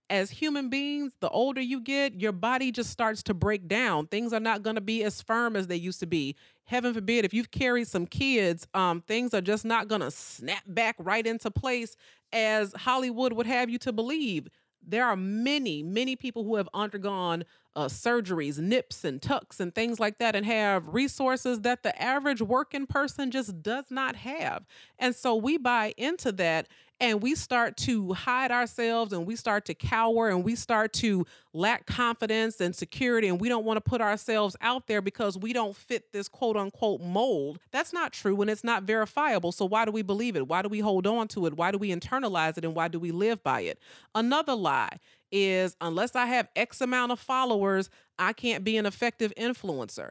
as 0.08 0.28
human 0.28 0.68
beings, 0.68 1.12
the 1.20 1.28
older 1.28 1.60
you 1.60 1.80
get, 1.80 2.20
your 2.20 2.32
body 2.32 2.72
just 2.72 2.90
starts 2.90 3.22
to 3.22 3.32
break 3.32 3.68
down. 3.68 4.08
Things 4.08 4.32
are 4.32 4.40
not 4.40 4.64
going 4.64 4.74
to 4.74 4.80
be 4.80 5.04
as 5.04 5.22
firm 5.22 5.54
as 5.54 5.68
they 5.68 5.76
used 5.76 6.00
to 6.00 6.06
be. 6.06 6.34
Heaven 6.70 6.94
forbid, 6.94 7.24
if 7.24 7.34
you've 7.34 7.50
carried 7.50 7.88
some 7.88 8.06
kids, 8.06 8.64
um, 8.74 9.00
things 9.00 9.34
are 9.34 9.40
just 9.40 9.64
not 9.64 9.88
going 9.88 10.02
to 10.02 10.10
snap 10.12 10.62
back 10.68 10.94
right 11.00 11.26
into 11.26 11.50
place 11.50 11.96
as 12.32 12.72
Hollywood 12.74 13.32
would 13.32 13.48
have 13.48 13.68
you 13.68 13.76
to 13.78 13.92
believe. 13.92 14.46
There 14.86 15.04
are 15.04 15.16
many, 15.16 15.82
many 15.82 16.14
people 16.14 16.44
who 16.44 16.54
have 16.54 16.68
undergone 16.72 17.44
uh, 17.74 17.86
surgeries, 17.86 18.58
nips 18.58 19.04
and 19.04 19.20
tucks 19.20 19.58
and 19.58 19.74
things 19.74 19.98
like 19.98 20.18
that, 20.18 20.36
and 20.36 20.46
have 20.46 20.86
resources 20.86 21.62
that 21.62 21.82
the 21.82 22.00
average 22.00 22.40
working 22.40 22.86
person 22.86 23.32
just 23.32 23.64
does 23.64 23.86
not 23.90 24.14
have. 24.14 24.64
And 24.96 25.12
so 25.12 25.34
we 25.34 25.58
buy 25.58 25.92
into 25.96 26.30
that 26.30 26.68
and 27.00 27.22
we 27.22 27.34
start 27.34 27.76
to 27.78 28.12
hide 28.12 28.52
ourselves 28.52 29.12
and 29.12 29.26
we 29.26 29.34
start 29.34 29.64
to 29.64 29.74
cower 29.74 30.28
and 30.28 30.44
we 30.44 30.54
start 30.54 30.92
to 30.92 31.26
lack 31.54 31.86
confidence 31.86 32.60
and 32.60 32.76
security 32.76 33.28
and 33.28 33.40
we 33.40 33.48
don't 33.48 33.64
want 33.64 33.78
to 33.78 33.80
put 33.80 34.00
ourselves 34.00 34.54
out 34.60 34.86
there 34.86 35.00
because 35.00 35.38
we 35.38 35.52
don't 35.52 35.74
fit 35.74 36.12
this 36.12 36.28
quote 36.28 36.56
unquote 36.56 37.00
mold. 37.00 37.58
That's 37.70 37.92
not 37.92 38.12
true 38.12 38.40
and 38.42 38.50
it's 38.50 38.62
not 38.62 38.82
verifiable. 38.82 39.50
So 39.50 39.64
why 39.64 39.86
do 39.86 39.90
we 39.90 40.02
believe 40.02 40.36
it? 40.36 40.46
Why 40.46 40.62
do 40.62 40.68
we 40.68 40.80
hold 40.80 41.06
on 41.06 41.26
to 41.28 41.46
it? 41.46 41.56
Why 41.56 41.70
do 41.70 41.78
we 41.78 41.90
internalize 41.90 42.58
it 42.58 42.64
and 42.64 42.74
why 42.74 42.88
do 42.88 42.98
we 42.98 43.10
live 43.10 43.42
by 43.42 43.62
it? 43.62 43.78
Another 44.14 44.54
lie 44.54 44.98
is 45.32 45.76
unless 45.80 46.14
I 46.14 46.26
have 46.26 46.48
X 46.54 46.80
amount 46.80 47.12
of 47.12 47.18
followers, 47.18 47.88
I 48.18 48.32
can't 48.32 48.62
be 48.62 48.76
an 48.76 48.84
effective 48.84 49.32
influencer. 49.38 50.10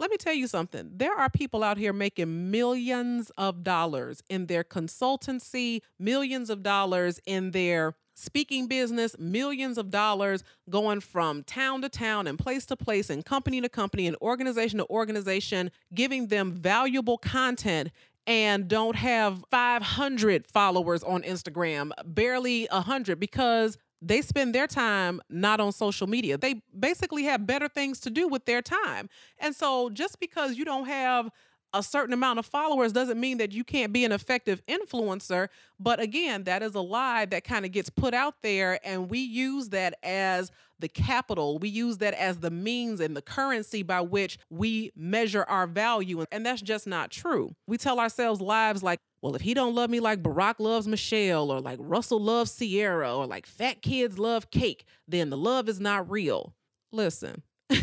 Let 0.00 0.10
me 0.10 0.16
tell 0.16 0.32
you 0.32 0.46
something. 0.46 0.92
There 0.94 1.14
are 1.14 1.28
people 1.28 1.62
out 1.62 1.76
here 1.76 1.92
making 1.92 2.50
millions 2.50 3.30
of 3.36 3.62
dollars 3.62 4.22
in 4.30 4.46
their 4.46 4.64
consultancy, 4.64 5.82
millions 5.98 6.48
of 6.48 6.62
dollars 6.62 7.20
in 7.26 7.50
their 7.50 7.94
speaking 8.14 8.66
business, 8.66 9.14
millions 9.18 9.76
of 9.76 9.90
dollars 9.90 10.42
going 10.70 11.00
from 11.00 11.42
town 11.42 11.82
to 11.82 11.90
town 11.90 12.26
and 12.26 12.38
place 12.38 12.64
to 12.66 12.76
place 12.76 13.10
and 13.10 13.26
company 13.26 13.60
to 13.60 13.68
company 13.68 14.06
and 14.06 14.16
organization 14.22 14.78
to 14.78 14.88
organization, 14.88 15.70
giving 15.92 16.28
them 16.28 16.52
valuable 16.52 17.18
content 17.18 17.90
and 18.26 18.68
don't 18.68 18.96
have 18.96 19.44
500 19.50 20.46
followers 20.46 21.02
on 21.02 21.20
Instagram, 21.24 21.90
barely 22.06 22.66
100 22.70 23.20
because 23.20 23.76
they 24.02 24.22
spend 24.22 24.54
their 24.54 24.66
time 24.66 25.20
not 25.28 25.60
on 25.60 25.72
social 25.72 26.06
media. 26.06 26.38
They 26.38 26.62
basically 26.78 27.24
have 27.24 27.46
better 27.46 27.68
things 27.68 28.00
to 28.00 28.10
do 28.10 28.28
with 28.28 28.46
their 28.46 28.62
time. 28.62 29.08
And 29.38 29.54
so 29.54 29.90
just 29.90 30.20
because 30.20 30.56
you 30.56 30.64
don't 30.64 30.86
have 30.86 31.30
a 31.72 31.82
certain 31.82 32.12
amount 32.12 32.38
of 32.38 32.46
followers 32.46 32.92
doesn't 32.92 33.20
mean 33.20 33.38
that 33.38 33.52
you 33.52 33.64
can't 33.64 33.92
be 33.92 34.04
an 34.04 34.12
effective 34.12 34.62
influencer. 34.66 35.48
But 35.78 36.00
again, 36.00 36.44
that 36.44 36.62
is 36.62 36.74
a 36.74 36.80
lie 36.80 37.26
that 37.26 37.44
kind 37.44 37.64
of 37.64 37.72
gets 37.72 37.90
put 37.90 38.14
out 38.14 38.42
there, 38.42 38.78
and 38.84 39.10
we 39.10 39.20
use 39.20 39.70
that 39.70 39.94
as 40.02 40.50
the 40.78 40.88
capital. 40.88 41.58
We 41.58 41.68
use 41.68 41.98
that 41.98 42.14
as 42.14 42.38
the 42.38 42.50
means 42.50 43.00
and 43.00 43.16
the 43.16 43.22
currency 43.22 43.82
by 43.82 44.00
which 44.00 44.38
we 44.48 44.90
measure 44.96 45.44
our 45.44 45.66
value. 45.66 46.24
And 46.32 46.44
that's 46.44 46.62
just 46.62 46.86
not 46.86 47.10
true. 47.10 47.54
We 47.66 47.76
tell 47.76 48.00
ourselves 48.00 48.40
lives 48.40 48.82
like, 48.82 48.98
well, 49.22 49.36
if 49.36 49.42
he 49.42 49.52
don't 49.52 49.74
love 49.74 49.90
me 49.90 50.00
like 50.00 50.22
Barack 50.22 50.54
loves 50.58 50.88
Michelle, 50.88 51.50
or 51.50 51.60
like 51.60 51.78
Russell 51.80 52.20
loves 52.20 52.56
Ciara 52.56 53.14
or 53.14 53.26
like 53.26 53.46
fat 53.46 53.82
kids 53.82 54.18
love 54.18 54.50
cake, 54.50 54.84
then 55.06 55.28
the 55.28 55.36
love 55.36 55.68
is 55.68 55.78
not 55.78 56.10
real. 56.10 56.54
Listen, 56.92 57.42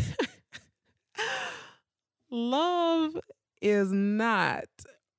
love 2.30 3.16
is 3.60 3.92
not 3.92 4.66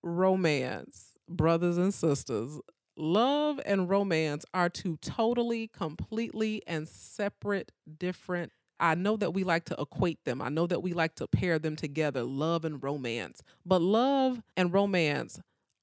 romance, 0.03 1.17
brothers 1.27 1.77
and 1.77 1.93
sisters. 1.93 2.59
Love 2.97 3.61
and 3.65 3.89
romance 3.89 4.45
are 4.53 4.69
two 4.69 4.97
totally, 4.97 5.67
completely, 5.67 6.61
and 6.67 6.87
separate, 6.87 7.71
different. 7.97 8.51
I 8.79 8.95
know 8.95 9.17
that 9.17 9.33
we 9.33 9.43
like 9.43 9.65
to 9.65 9.75
equate 9.79 10.23
them. 10.25 10.41
I 10.41 10.49
know 10.49 10.67
that 10.67 10.81
we 10.81 10.93
like 10.93 11.15
to 11.15 11.27
pair 11.27 11.59
them 11.59 11.75
together, 11.75 12.23
love 12.23 12.65
and 12.65 12.81
romance. 12.81 13.41
But 13.65 13.81
love 13.81 14.41
and 14.55 14.73
romance 14.73 15.39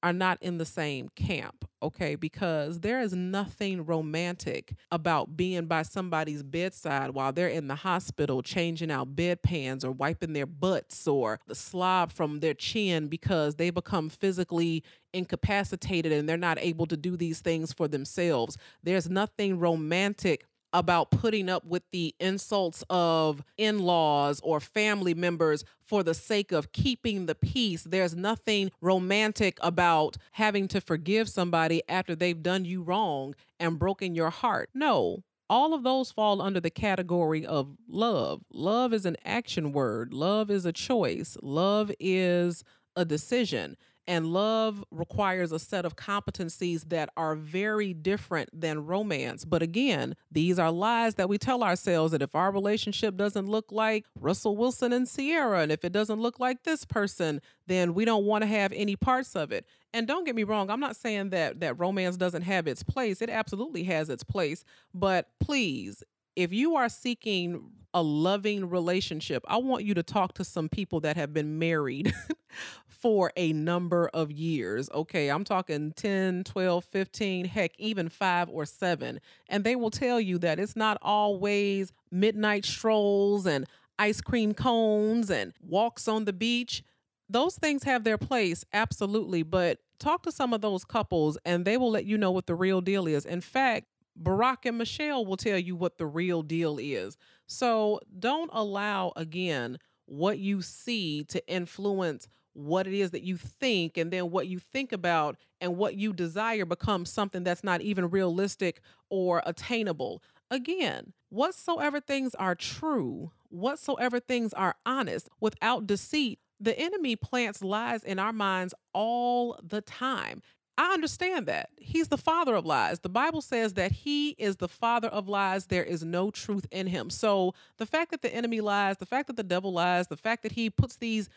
are 0.07 0.13
not 0.13 0.41
in 0.41 0.57
the 0.57 0.65
same 0.65 1.09
camp, 1.17 1.67
okay? 1.83 2.15
Because 2.15 2.79
there 2.79 3.01
is 3.01 3.11
nothing 3.13 3.85
romantic 3.85 4.73
about 4.89 5.35
being 5.35 5.65
by 5.65 5.81
somebody's 5.81 6.43
bedside 6.43 7.09
while 7.09 7.33
they're 7.33 7.49
in 7.49 7.67
the 7.67 7.75
hospital 7.75 8.41
changing 8.41 8.89
out 8.89 9.17
bedpans 9.17 9.83
or 9.83 9.91
wiping 9.91 10.31
their 10.31 10.45
butts 10.45 11.09
or 11.09 11.41
the 11.47 11.55
slob 11.55 12.13
from 12.13 12.39
their 12.39 12.53
chin 12.53 13.09
because 13.09 13.55
they 13.55 13.69
become 13.69 14.07
physically 14.07 14.81
incapacitated 15.13 16.13
and 16.13 16.29
they're 16.29 16.37
not 16.37 16.57
able 16.61 16.85
to 16.85 16.95
do 16.95 17.17
these 17.17 17.41
things 17.41 17.73
for 17.73 17.89
themselves. 17.89 18.57
There's 18.83 19.09
nothing 19.09 19.59
romantic 19.59 20.45
about 20.77 21.09
putting 21.09 21.49
up 21.49 21.65
with 21.65 21.81
the 21.91 22.13
insults 22.19 22.83
of 22.87 23.43
in 23.57 23.79
laws 23.79 24.39
or 24.43 24.59
family 24.59 25.15
members 25.15 25.65
for 25.83 26.03
the 26.03 26.13
sake 26.13 26.51
of 26.51 26.71
keeping 26.71 27.25
the 27.25 27.33
peace. 27.33 27.81
There's 27.81 28.15
nothing 28.15 28.69
romantic 28.79 29.57
about 29.61 30.17
having 30.33 30.67
to 30.67 30.79
forgive 30.79 31.29
somebody 31.29 31.81
after 31.89 32.15
they've 32.15 32.43
done 32.43 32.63
you 32.63 32.83
wrong 32.83 33.33
and 33.59 33.79
broken 33.79 34.13
your 34.13 34.29
heart. 34.29 34.69
No. 34.75 35.23
All 35.49 35.73
of 35.73 35.81
those 35.81 36.11
fall 36.11 36.43
under 36.43 36.59
the 36.59 36.69
category 36.69 37.43
of 37.43 37.75
love. 37.87 38.43
Love 38.51 38.93
is 38.93 39.07
an 39.07 39.17
action 39.25 39.71
word. 39.71 40.13
Love 40.13 40.51
is 40.51 40.63
a 40.63 40.73
choice. 40.73 41.37
Love 41.41 41.91
is 41.99 42.63
a 42.95 43.03
decision. 43.03 43.77
And 44.07 44.27
love 44.27 44.85
requires 44.89 45.51
a 45.51 45.59
set 45.59 45.83
of 45.85 45.97
competencies 45.97 46.87
that 46.89 47.09
are 47.17 47.35
very 47.35 47.93
different 47.93 48.49
than 48.53 48.85
romance. 48.85 49.43
But 49.43 49.61
again, 49.61 50.15
these 50.31 50.57
are 50.57 50.71
lies 50.71 51.15
that 51.15 51.27
we 51.27 51.37
tell 51.37 51.61
ourselves 51.61 52.13
that 52.13 52.21
if 52.21 52.33
our 52.33 52.49
relationship 52.49 53.17
doesn't 53.17 53.47
look 53.47 53.69
like 53.69 54.05
Russell 54.17 54.55
Wilson 54.55 54.93
and 54.93 55.09
Ciara, 55.09 55.59
and 55.59 55.71
if 55.73 55.83
it 55.83 55.91
doesn't 55.91 56.21
look 56.21 56.39
like 56.39 56.63
this 56.63 56.85
person, 56.85 57.41
then 57.67 57.93
we 57.93 58.05
don't 58.05 58.23
want 58.23 58.43
to 58.43 58.47
have 58.47 58.71
any 58.71 58.95
parts 58.95 59.35
of 59.35 59.51
it. 59.51 59.65
And 59.93 60.07
don't 60.07 60.25
get 60.25 60.35
me 60.35 60.43
wrong, 60.43 60.69
I'm 60.69 60.79
not 60.79 60.95
saying 60.95 61.31
that 61.31 61.59
that 61.59 61.77
romance 61.77 62.15
doesn't 62.15 62.43
have 62.43 62.65
its 62.65 62.83
place. 62.83 63.21
It 63.21 63.29
absolutely 63.29 63.83
has 63.85 64.09
its 64.09 64.23
place. 64.23 64.63
But 64.93 65.27
please, 65.41 66.01
if 66.37 66.53
you 66.53 66.75
are 66.75 66.87
seeking 66.87 67.71
a 67.93 68.01
loving 68.01 68.69
relationship, 68.69 69.43
I 69.47 69.57
want 69.57 69.83
you 69.83 69.93
to 69.95 70.03
talk 70.03 70.33
to 70.35 70.43
some 70.43 70.69
people 70.69 70.99
that 71.01 71.17
have 71.17 71.33
been 71.33 71.57
married 71.57 72.13
for 72.99 73.31
a 73.35 73.53
number 73.53 74.09
of 74.13 74.31
years. 74.31 74.89
Okay, 74.93 75.29
I'm 75.29 75.43
talking 75.43 75.91
10, 75.91 76.43
12, 76.43 76.85
15, 76.85 77.45
heck, 77.45 77.71
even 77.77 78.09
five 78.09 78.49
or 78.49 78.65
seven. 78.65 79.19
And 79.49 79.63
they 79.63 79.75
will 79.75 79.91
tell 79.91 80.19
you 80.19 80.37
that 80.39 80.59
it's 80.59 80.75
not 80.75 80.97
always 81.01 81.91
midnight 82.11 82.65
strolls 82.65 83.45
and 83.45 83.65
ice 83.99 84.21
cream 84.21 84.53
cones 84.53 85.29
and 85.29 85.53
walks 85.61 86.07
on 86.07 86.25
the 86.25 86.33
beach. 86.33 86.83
Those 87.29 87.55
things 87.55 87.83
have 87.83 88.03
their 88.03 88.17
place, 88.17 88.63
absolutely. 88.73 89.43
But 89.43 89.79
talk 89.99 90.23
to 90.23 90.31
some 90.31 90.53
of 90.53 90.61
those 90.61 90.85
couples 90.85 91.37
and 91.45 91.65
they 91.65 91.77
will 91.77 91.91
let 91.91 92.05
you 92.05 92.17
know 92.17 92.31
what 92.31 92.47
the 92.47 92.55
real 92.55 92.81
deal 92.81 93.07
is. 93.07 93.25
In 93.25 93.41
fact, 93.41 93.87
Barack 94.21 94.65
and 94.65 94.77
Michelle 94.77 95.25
will 95.25 95.37
tell 95.37 95.59
you 95.59 95.75
what 95.75 95.97
the 95.97 96.05
real 96.05 96.41
deal 96.41 96.77
is. 96.79 97.17
So 97.45 97.99
don't 98.17 98.49
allow, 98.53 99.13
again, 99.15 99.77
what 100.05 100.39
you 100.39 100.61
see 100.61 101.23
to 101.25 101.45
influence 101.47 102.27
what 102.57 102.87
it 102.87 102.93
is 102.93 103.11
that 103.11 103.21
you 103.21 103.37
think 103.37 103.97
and 103.97 104.11
then 104.11 104.31
what 104.31 104.47
you 104.47 104.57
think 104.57 104.91
about 104.91 105.37
and 105.61 105.77
what 105.77 105.95
you 105.95 106.11
desire 106.11 106.65
becomes 106.65 107.11
something 107.11 107.43
that's 107.43 107.63
not 107.63 107.81
even 107.81 108.09
realistic 108.09 108.81
or 109.09 109.43
attainable. 109.45 110.23
Again, 110.49 111.13
whatsoever 111.29 111.99
things 111.99 112.33
are 112.35 112.55
true, 112.55 113.31
whatsoever 113.49 114.19
things 114.19 114.53
are 114.53 114.75
honest, 114.85 115.29
without 115.39 115.85
deceit, 115.85 116.39
the 116.59 116.77
enemy 116.79 117.15
plants 117.15 117.61
lies 117.61 118.03
in 118.03 118.17
our 118.17 118.33
minds 118.33 118.73
all 118.91 119.59
the 119.61 119.81
time. 119.81 120.41
I 120.79 120.93
understand 120.93 121.47
that. 121.47 121.69
He's 121.77 122.07
the 122.07 122.17
father 122.17 122.55
of 122.55 122.65
lies. 122.65 122.99
The 122.99 123.09
Bible 123.09 123.41
says 123.41 123.73
that 123.73 123.91
he 123.91 124.31
is 124.31 124.57
the 124.57 124.67
father 124.67 125.07
of 125.07 125.27
lies. 125.27 125.67
There 125.67 125.83
is 125.83 126.03
no 126.03 126.29
truth 126.29 126.67
in 126.71 126.87
him. 126.87 127.09
So 127.09 127.55
the 127.77 127.87
fact 127.87 128.11
that 128.11 128.21
the 128.21 128.33
enemy 128.33 128.61
lies, 128.61 128.97
the 128.97 129.07
fact 129.07 129.27
that 129.27 129.37
the 129.37 129.43
devil 129.43 129.73
lies, 129.73 130.07
the 130.07 130.17
fact 130.17 130.43
that 130.43 130.51
he 130.51 130.69
puts 130.69 130.97
these 130.97 131.29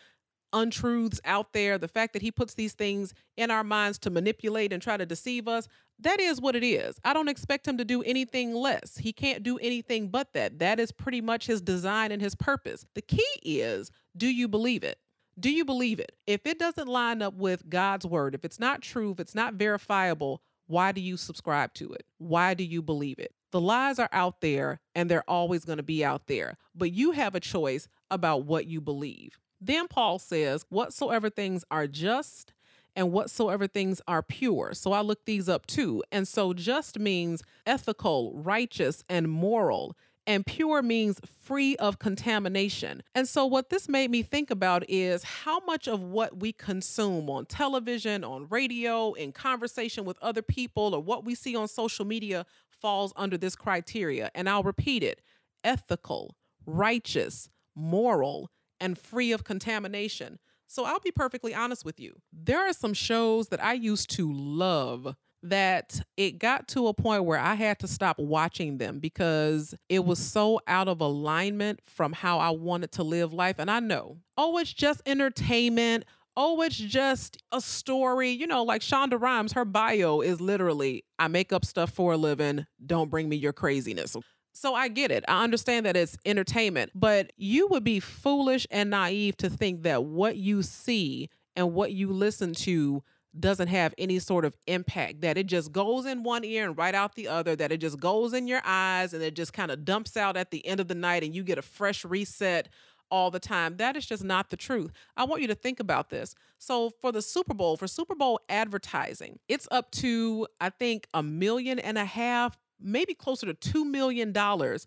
untruths 0.52 1.20
out 1.24 1.52
there, 1.52 1.78
the 1.78 1.88
fact 1.88 2.12
that 2.12 2.22
he 2.22 2.30
puts 2.30 2.54
these 2.54 2.72
things 2.72 3.14
in 3.36 3.50
our 3.50 3.64
minds 3.64 3.98
to 4.00 4.10
manipulate 4.10 4.72
and 4.72 4.82
try 4.82 4.96
to 4.96 5.06
deceive 5.06 5.48
us, 5.48 5.68
that 5.98 6.20
is 6.20 6.40
what 6.40 6.56
it 6.56 6.64
is. 6.64 6.98
I 7.04 7.12
don't 7.12 7.28
expect 7.28 7.68
him 7.68 7.78
to 7.78 7.84
do 7.84 8.02
anything 8.02 8.54
less. 8.54 8.96
He 8.96 9.12
can't 9.12 9.42
do 9.42 9.58
anything 9.58 10.08
but 10.08 10.32
that. 10.32 10.58
That 10.58 10.80
is 10.80 10.92
pretty 10.92 11.20
much 11.20 11.46
his 11.46 11.60
design 11.60 12.12
and 12.12 12.22
his 12.22 12.34
purpose. 12.34 12.86
The 12.94 13.02
key 13.02 13.26
is 13.44 13.90
do 14.16 14.26
you 14.26 14.48
believe 14.48 14.82
it? 14.82 14.98
Do 15.38 15.50
you 15.50 15.64
believe 15.64 16.00
it? 16.00 16.12
If 16.26 16.46
it 16.46 16.58
doesn't 16.58 16.88
line 16.88 17.22
up 17.22 17.34
with 17.34 17.68
God's 17.68 18.04
word, 18.04 18.34
if 18.34 18.44
it's 18.44 18.58
not 18.58 18.82
true, 18.82 19.12
if 19.12 19.20
it's 19.20 19.34
not 19.34 19.54
verifiable, 19.54 20.42
why 20.66 20.92
do 20.92 21.00
you 21.00 21.16
subscribe 21.16 21.74
to 21.74 21.92
it? 21.92 22.04
Why 22.18 22.54
do 22.54 22.64
you 22.64 22.82
believe 22.82 23.18
it? 23.18 23.34
The 23.50 23.60
lies 23.60 23.98
are 23.98 24.08
out 24.12 24.40
there 24.40 24.80
and 24.94 25.10
they're 25.10 25.28
always 25.28 25.64
going 25.64 25.78
to 25.78 25.82
be 25.82 26.04
out 26.04 26.26
there, 26.26 26.56
but 26.74 26.92
you 26.92 27.12
have 27.12 27.34
a 27.34 27.40
choice 27.40 27.88
about 28.10 28.44
what 28.44 28.66
you 28.66 28.80
believe. 28.80 29.38
Then 29.60 29.88
Paul 29.88 30.18
says, 30.18 30.64
Whatsoever 30.68 31.30
things 31.30 31.64
are 31.70 31.86
just 31.86 32.52
and 32.96 33.12
whatsoever 33.12 33.66
things 33.66 34.00
are 34.08 34.22
pure. 34.22 34.72
So 34.74 34.92
I 34.92 35.00
looked 35.00 35.26
these 35.26 35.48
up 35.48 35.66
too. 35.66 36.02
And 36.10 36.26
so 36.26 36.52
just 36.52 36.98
means 36.98 37.42
ethical, 37.66 38.32
righteous, 38.34 39.04
and 39.08 39.30
moral. 39.30 39.96
And 40.26 40.44
pure 40.44 40.82
means 40.82 41.20
free 41.40 41.76
of 41.76 41.98
contamination. 41.98 43.02
And 43.14 43.26
so, 43.26 43.46
what 43.46 43.70
this 43.70 43.88
made 43.88 44.10
me 44.10 44.22
think 44.22 44.50
about 44.50 44.84
is 44.88 45.24
how 45.24 45.60
much 45.60 45.88
of 45.88 46.02
what 46.02 46.38
we 46.38 46.52
consume 46.52 47.28
on 47.30 47.46
television, 47.46 48.22
on 48.22 48.46
radio, 48.48 49.14
in 49.14 49.32
conversation 49.32 50.04
with 50.04 50.18
other 50.20 50.42
people, 50.42 50.94
or 50.94 51.02
what 51.02 51.24
we 51.24 51.34
see 51.34 51.56
on 51.56 51.66
social 51.68 52.04
media 52.04 52.44
falls 52.68 53.12
under 53.16 53.38
this 53.38 53.56
criteria. 53.56 54.30
And 54.34 54.48
I'll 54.48 54.62
repeat 54.62 55.02
it 55.02 55.20
ethical, 55.64 56.36
righteous, 56.66 57.48
moral, 57.74 58.50
and 58.80 58.98
free 58.98 59.32
of 59.32 59.44
contamination. 59.44 60.38
So 60.66 60.84
I'll 60.84 61.00
be 61.00 61.10
perfectly 61.10 61.54
honest 61.54 61.84
with 61.84 61.98
you. 61.98 62.20
There 62.32 62.60
are 62.60 62.72
some 62.72 62.94
shows 62.94 63.48
that 63.48 63.62
I 63.62 63.72
used 63.72 64.10
to 64.10 64.32
love 64.32 65.16
that 65.42 66.00
it 66.16 66.38
got 66.38 66.68
to 66.68 66.86
a 66.86 66.94
point 66.94 67.24
where 67.24 67.38
I 67.38 67.54
had 67.54 67.78
to 67.80 67.88
stop 67.88 68.18
watching 68.18 68.78
them 68.78 68.98
because 68.98 69.74
it 69.88 70.04
was 70.04 70.18
so 70.18 70.60
out 70.66 70.86
of 70.86 71.00
alignment 71.00 71.80
from 71.86 72.12
how 72.12 72.38
I 72.38 72.50
wanted 72.50 72.92
to 72.92 73.02
live 73.02 73.32
life. 73.32 73.56
And 73.58 73.70
I 73.70 73.80
know, 73.80 74.18
oh, 74.36 74.58
it's 74.58 74.72
just 74.72 75.02
entertainment. 75.06 76.04
Oh, 76.36 76.60
it's 76.62 76.76
just 76.76 77.38
a 77.52 77.60
story. 77.60 78.30
You 78.30 78.46
know, 78.46 78.62
like 78.62 78.82
Shonda 78.82 79.20
Rhimes, 79.20 79.52
her 79.52 79.64
bio 79.64 80.20
is 80.20 80.40
literally, 80.40 81.04
I 81.18 81.28
make 81.28 81.52
up 81.52 81.64
stuff 81.64 81.90
for 81.90 82.12
a 82.12 82.16
living. 82.16 82.66
Don't 82.84 83.10
bring 83.10 83.28
me 83.28 83.36
your 83.36 83.52
craziness. 83.52 84.16
So 84.52 84.74
I 84.74 84.88
get 84.88 85.10
it. 85.10 85.24
I 85.28 85.44
understand 85.44 85.86
that 85.86 85.96
it's 85.96 86.16
entertainment, 86.24 86.92
but 86.94 87.32
you 87.36 87.68
would 87.68 87.84
be 87.84 88.00
foolish 88.00 88.66
and 88.70 88.90
naive 88.90 89.36
to 89.38 89.48
think 89.48 89.82
that 89.84 90.04
what 90.04 90.36
you 90.36 90.62
see 90.62 91.30
and 91.56 91.72
what 91.72 91.92
you 91.92 92.12
listen 92.12 92.52
to 92.54 93.02
doesn't 93.38 93.68
have 93.68 93.94
any 93.96 94.18
sort 94.18 94.44
of 94.44 94.56
impact, 94.66 95.20
that 95.20 95.38
it 95.38 95.46
just 95.46 95.70
goes 95.70 96.04
in 96.04 96.24
one 96.24 96.44
ear 96.44 96.66
and 96.66 96.76
right 96.76 96.94
out 96.94 97.14
the 97.14 97.28
other, 97.28 97.54
that 97.54 97.70
it 97.70 97.78
just 97.78 98.00
goes 98.00 98.32
in 98.32 98.48
your 98.48 98.60
eyes 98.64 99.14
and 99.14 99.22
it 99.22 99.34
just 99.34 99.52
kind 99.52 99.70
of 99.70 99.84
dumps 99.84 100.16
out 100.16 100.36
at 100.36 100.50
the 100.50 100.66
end 100.66 100.80
of 100.80 100.88
the 100.88 100.94
night 100.94 101.22
and 101.22 101.34
you 101.34 101.44
get 101.44 101.58
a 101.58 101.62
fresh 101.62 102.04
reset 102.04 102.68
all 103.10 103.30
the 103.30 103.40
time. 103.40 103.76
That 103.76 103.96
is 103.96 104.06
just 104.06 104.24
not 104.24 104.50
the 104.50 104.56
truth. 104.56 104.92
I 105.16 105.24
want 105.24 105.42
you 105.42 105.48
to 105.48 105.54
think 105.54 105.80
about 105.80 106.10
this. 106.10 106.34
So, 106.58 106.90
for 107.00 107.12
the 107.12 107.22
Super 107.22 107.54
Bowl, 107.54 107.76
for 107.76 107.86
Super 107.86 108.14
Bowl 108.14 108.40
advertising, 108.48 109.38
it's 109.48 109.66
up 109.70 109.90
to, 109.92 110.46
I 110.60 110.70
think, 110.70 111.06
a 111.14 111.22
million 111.22 111.78
and 111.78 111.98
a 111.98 112.04
half, 112.04 112.56
maybe 112.80 113.14
closer 113.14 113.52
to 113.52 113.54
$2 113.54 113.88
million 113.88 114.32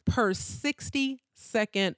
per 0.06 0.34
60 0.34 1.22
second 1.34 1.96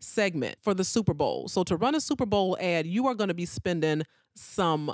segment 0.00 0.56
for 0.62 0.74
the 0.74 0.84
Super 0.84 1.14
Bowl. 1.14 1.48
So, 1.48 1.64
to 1.64 1.76
run 1.76 1.94
a 1.94 2.00
Super 2.00 2.26
Bowl 2.26 2.56
ad, 2.60 2.86
you 2.86 3.06
are 3.06 3.14
going 3.14 3.28
to 3.28 3.34
be 3.34 3.46
spending 3.46 4.02
some 4.34 4.92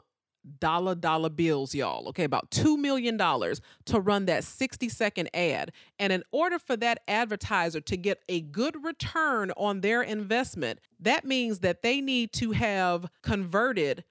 dollar 0.58 0.94
dollar 0.94 1.28
bills 1.28 1.74
y'all 1.74 2.08
okay? 2.08 2.24
About 2.24 2.50
2 2.50 2.76
million 2.76 3.16
dollars 3.16 3.60
to 3.86 4.00
run 4.00 4.26
that 4.26 4.44
60 4.44 4.88
second 4.88 5.30
ad. 5.34 5.72
And 5.98 6.12
in 6.12 6.24
order 6.32 6.58
for 6.58 6.76
that 6.78 7.00
advertiser 7.06 7.80
to 7.82 7.96
get 7.96 8.22
a 8.28 8.40
good 8.40 8.84
return 8.84 9.52
on 9.56 9.80
their 9.82 10.02
investment 10.02 10.80
that 11.00 11.24
means 11.24 11.60
that 11.60 11.82
they 11.82 12.00
need 12.00 12.32
to 12.32 12.52
have 12.52 13.06
converted 13.22 14.04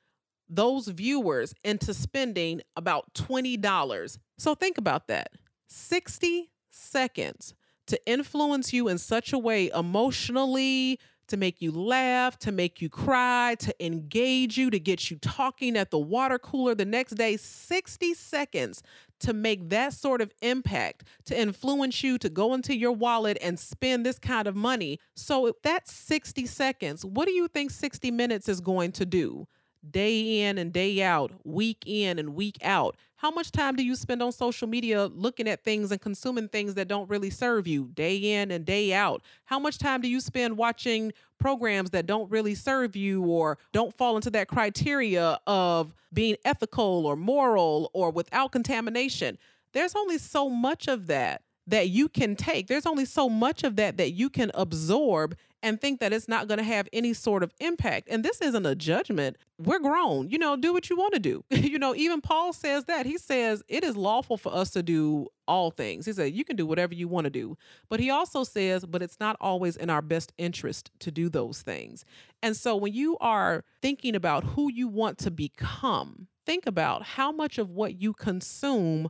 those 0.49 0.87
viewers 0.87 1.53
into 1.63 1.93
spending 1.93 2.61
about 2.75 3.13
$20 3.13 4.17
so 4.37 4.55
think 4.55 4.77
about 4.77 5.07
that 5.07 5.31
60 5.71 6.51
seconds 6.69 7.53
to 7.87 7.99
influence 8.05 8.73
you 8.73 8.87
in 8.87 8.97
such 8.97 9.33
a 9.33 9.37
way 9.37 9.69
emotionally 9.69 10.99
to 11.27 11.37
make 11.37 11.61
you 11.61 11.71
laugh, 11.71 12.37
to 12.39 12.51
make 12.51 12.81
you 12.81 12.89
cry, 12.89 13.55
to 13.59 13.73
engage 13.85 14.57
you, 14.57 14.69
to 14.69 14.79
get 14.79 15.09
you 15.09 15.17
talking 15.17 15.77
at 15.77 15.89
the 15.89 15.97
water 15.97 16.37
cooler 16.37 16.75
the 16.75 16.83
next 16.83 17.11
day. 17.11 17.37
60 17.37 18.13
seconds 18.13 18.83
to 19.21 19.31
make 19.31 19.69
that 19.69 19.93
sort 19.93 20.19
of 20.19 20.33
impact, 20.41 21.05
to 21.25 21.39
influence 21.39 22.03
you 22.03 22.17
to 22.17 22.29
go 22.29 22.53
into 22.53 22.75
your 22.75 22.91
wallet 22.91 23.37
and 23.41 23.57
spend 23.57 24.05
this 24.05 24.19
kind 24.19 24.45
of 24.45 24.57
money. 24.57 24.99
So, 25.15 25.45
if 25.45 25.55
that's 25.61 25.93
60 25.93 26.45
seconds, 26.47 27.05
what 27.05 27.27
do 27.27 27.31
you 27.31 27.47
think 27.47 27.71
60 27.71 28.11
minutes 28.11 28.49
is 28.49 28.59
going 28.59 28.91
to 28.93 29.05
do? 29.05 29.47
Day 29.89 30.41
in 30.41 30.57
and 30.57 30.71
day 30.71 31.01
out, 31.01 31.31
week 31.43 31.83
in 31.85 32.19
and 32.19 32.35
week 32.35 32.57
out. 32.63 32.95
How 33.15 33.31
much 33.31 33.51
time 33.51 33.75
do 33.75 33.83
you 33.83 33.95
spend 33.95 34.21
on 34.23 34.31
social 34.31 34.67
media 34.67 35.05
looking 35.05 35.47
at 35.47 35.63
things 35.63 35.91
and 35.91 36.01
consuming 36.01 36.47
things 36.47 36.73
that 36.73 36.87
don't 36.87 37.09
really 37.09 37.29
serve 37.29 37.67
you 37.67 37.89
day 37.93 38.15
in 38.15 38.51
and 38.51 38.65
day 38.65 38.93
out? 38.93 39.21
How 39.45 39.59
much 39.59 39.77
time 39.77 40.01
do 40.01 40.07
you 40.07 40.19
spend 40.19 40.57
watching 40.57 41.13
programs 41.39 41.91
that 41.91 42.05
don't 42.05 42.29
really 42.31 42.55
serve 42.55 42.95
you 42.95 43.23
or 43.23 43.57
don't 43.73 43.93
fall 43.93 44.15
into 44.15 44.29
that 44.31 44.47
criteria 44.47 45.39
of 45.45 45.93
being 46.13 46.35
ethical 46.45 47.05
or 47.05 47.15
moral 47.15 47.91
or 47.93 48.11
without 48.11 48.51
contamination? 48.51 49.37
There's 49.73 49.95
only 49.95 50.17
so 50.17 50.49
much 50.49 50.87
of 50.87 51.07
that 51.07 51.41
that 51.67 51.89
you 51.89 52.09
can 52.09 52.35
take. 52.35 52.67
There's 52.67 52.85
only 52.85 53.05
so 53.05 53.29
much 53.29 53.63
of 53.63 53.75
that 53.75 53.97
that 53.97 54.11
you 54.11 54.29
can 54.29 54.51
absorb 54.53 55.35
and 55.63 55.79
think 55.79 55.99
that 55.99 56.11
it's 56.11 56.27
not 56.27 56.47
going 56.47 56.57
to 56.57 56.63
have 56.63 56.87
any 56.91 57.13
sort 57.13 57.43
of 57.43 57.53
impact. 57.59 58.07
And 58.09 58.25
this 58.25 58.41
isn't 58.41 58.65
a 58.65 58.73
judgment. 58.73 59.37
We're 59.59 59.79
grown. 59.79 60.29
You 60.29 60.39
know, 60.39 60.55
do 60.55 60.73
what 60.73 60.89
you 60.89 60.97
want 60.97 61.13
to 61.13 61.19
do. 61.19 61.43
you 61.51 61.77
know, 61.77 61.95
even 61.95 62.19
Paul 62.19 62.51
says 62.51 62.85
that. 62.85 63.05
He 63.05 63.17
says 63.17 63.63
it 63.67 63.83
is 63.83 63.95
lawful 63.95 64.37
for 64.37 64.53
us 64.53 64.71
to 64.71 64.81
do 64.81 65.27
all 65.47 65.69
things. 65.69 66.05
He 66.07 66.13
said 66.13 66.33
you 66.33 66.43
can 66.43 66.55
do 66.55 66.65
whatever 66.65 66.95
you 66.95 67.07
want 67.07 67.25
to 67.25 67.29
do. 67.29 67.57
But 67.89 67.99
he 67.99 68.09
also 68.09 68.43
says, 68.43 68.85
but 68.85 69.03
it's 69.03 69.19
not 69.19 69.37
always 69.39 69.75
in 69.75 69.89
our 69.89 70.01
best 70.01 70.33
interest 70.37 70.89
to 70.99 71.11
do 71.11 71.29
those 71.29 71.61
things. 71.61 72.05
And 72.41 72.55
so 72.57 72.75
when 72.75 72.93
you 72.93 73.17
are 73.19 73.63
thinking 73.81 74.15
about 74.15 74.43
who 74.43 74.71
you 74.71 74.87
want 74.87 75.19
to 75.19 75.31
become, 75.31 76.27
think 76.45 76.65
about 76.65 77.03
how 77.03 77.31
much 77.31 77.59
of 77.59 77.69
what 77.69 78.01
you 78.01 78.13
consume 78.13 79.09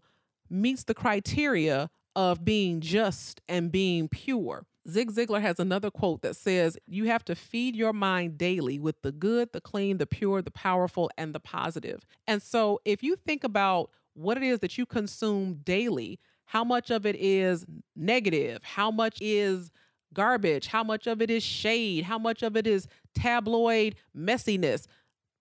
meets 0.49 0.83
the 0.83 0.93
criteria 0.93 1.89
of 2.15 2.43
being 2.43 2.81
just 2.81 3.41
and 3.47 3.71
being 3.71 4.07
pure. 4.07 4.65
Zig 4.89 5.11
Ziglar 5.11 5.41
has 5.41 5.59
another 5.59 5.91
quote 5.91 6.21
that 6.23 6.35
says, 6.35 6.77
You 6.87 7.05
have 7.05 7.23
to 7.25 7.35
feed 7.35 7.75
your 7.75 7.93
mind 7.93 8.37
daily 8.37 8.79
with 8.79 9.01
the 9.01 9.11
good, 9.11 9.53
the 9.53 9.61
clean, 9.61 9.97
the 9.97 10.07
pure, 10.07 10.41
the 10.41 10.51
powerful, 10.51 11.11
and 11.17 11.33
the 11.33 11.39
positive. 11.39 12.01
And 12.27 12.41
so, 12.41 12.79
if 12.83 13.03
you 13.03 13.15
think 13.15 13.43
about 13.43 13.91
what 14.13 14.37
it 14.37 14.43
is 14.43 14.59
that 14.59 14.77
you 14.77 14.85
consume 14.85 15.61
daily, 15.63 16.19
how 16.45 16.63
much 16.63 16.89
of 16.89 17.05
it 17.05 17.15
is 17.15 17.65
negative, 17.95 18.63
how 18.63 18.91
much 18.91 19.17
is 19.21 19.71
garbage, 20.13 20.67
how 20.67 20.83
much 20.83 21.07
of 21.07 21.21
it 21.21 21.29
is 21.29 21.43
shade, 21.43 22.03
how 22.03 22.17
much 22.17 22.43
of 22.43 22.57
it 22.57 22.67
is 22.67 22.87
tabloid 23.15 23.95
messiness, 24.17 24.87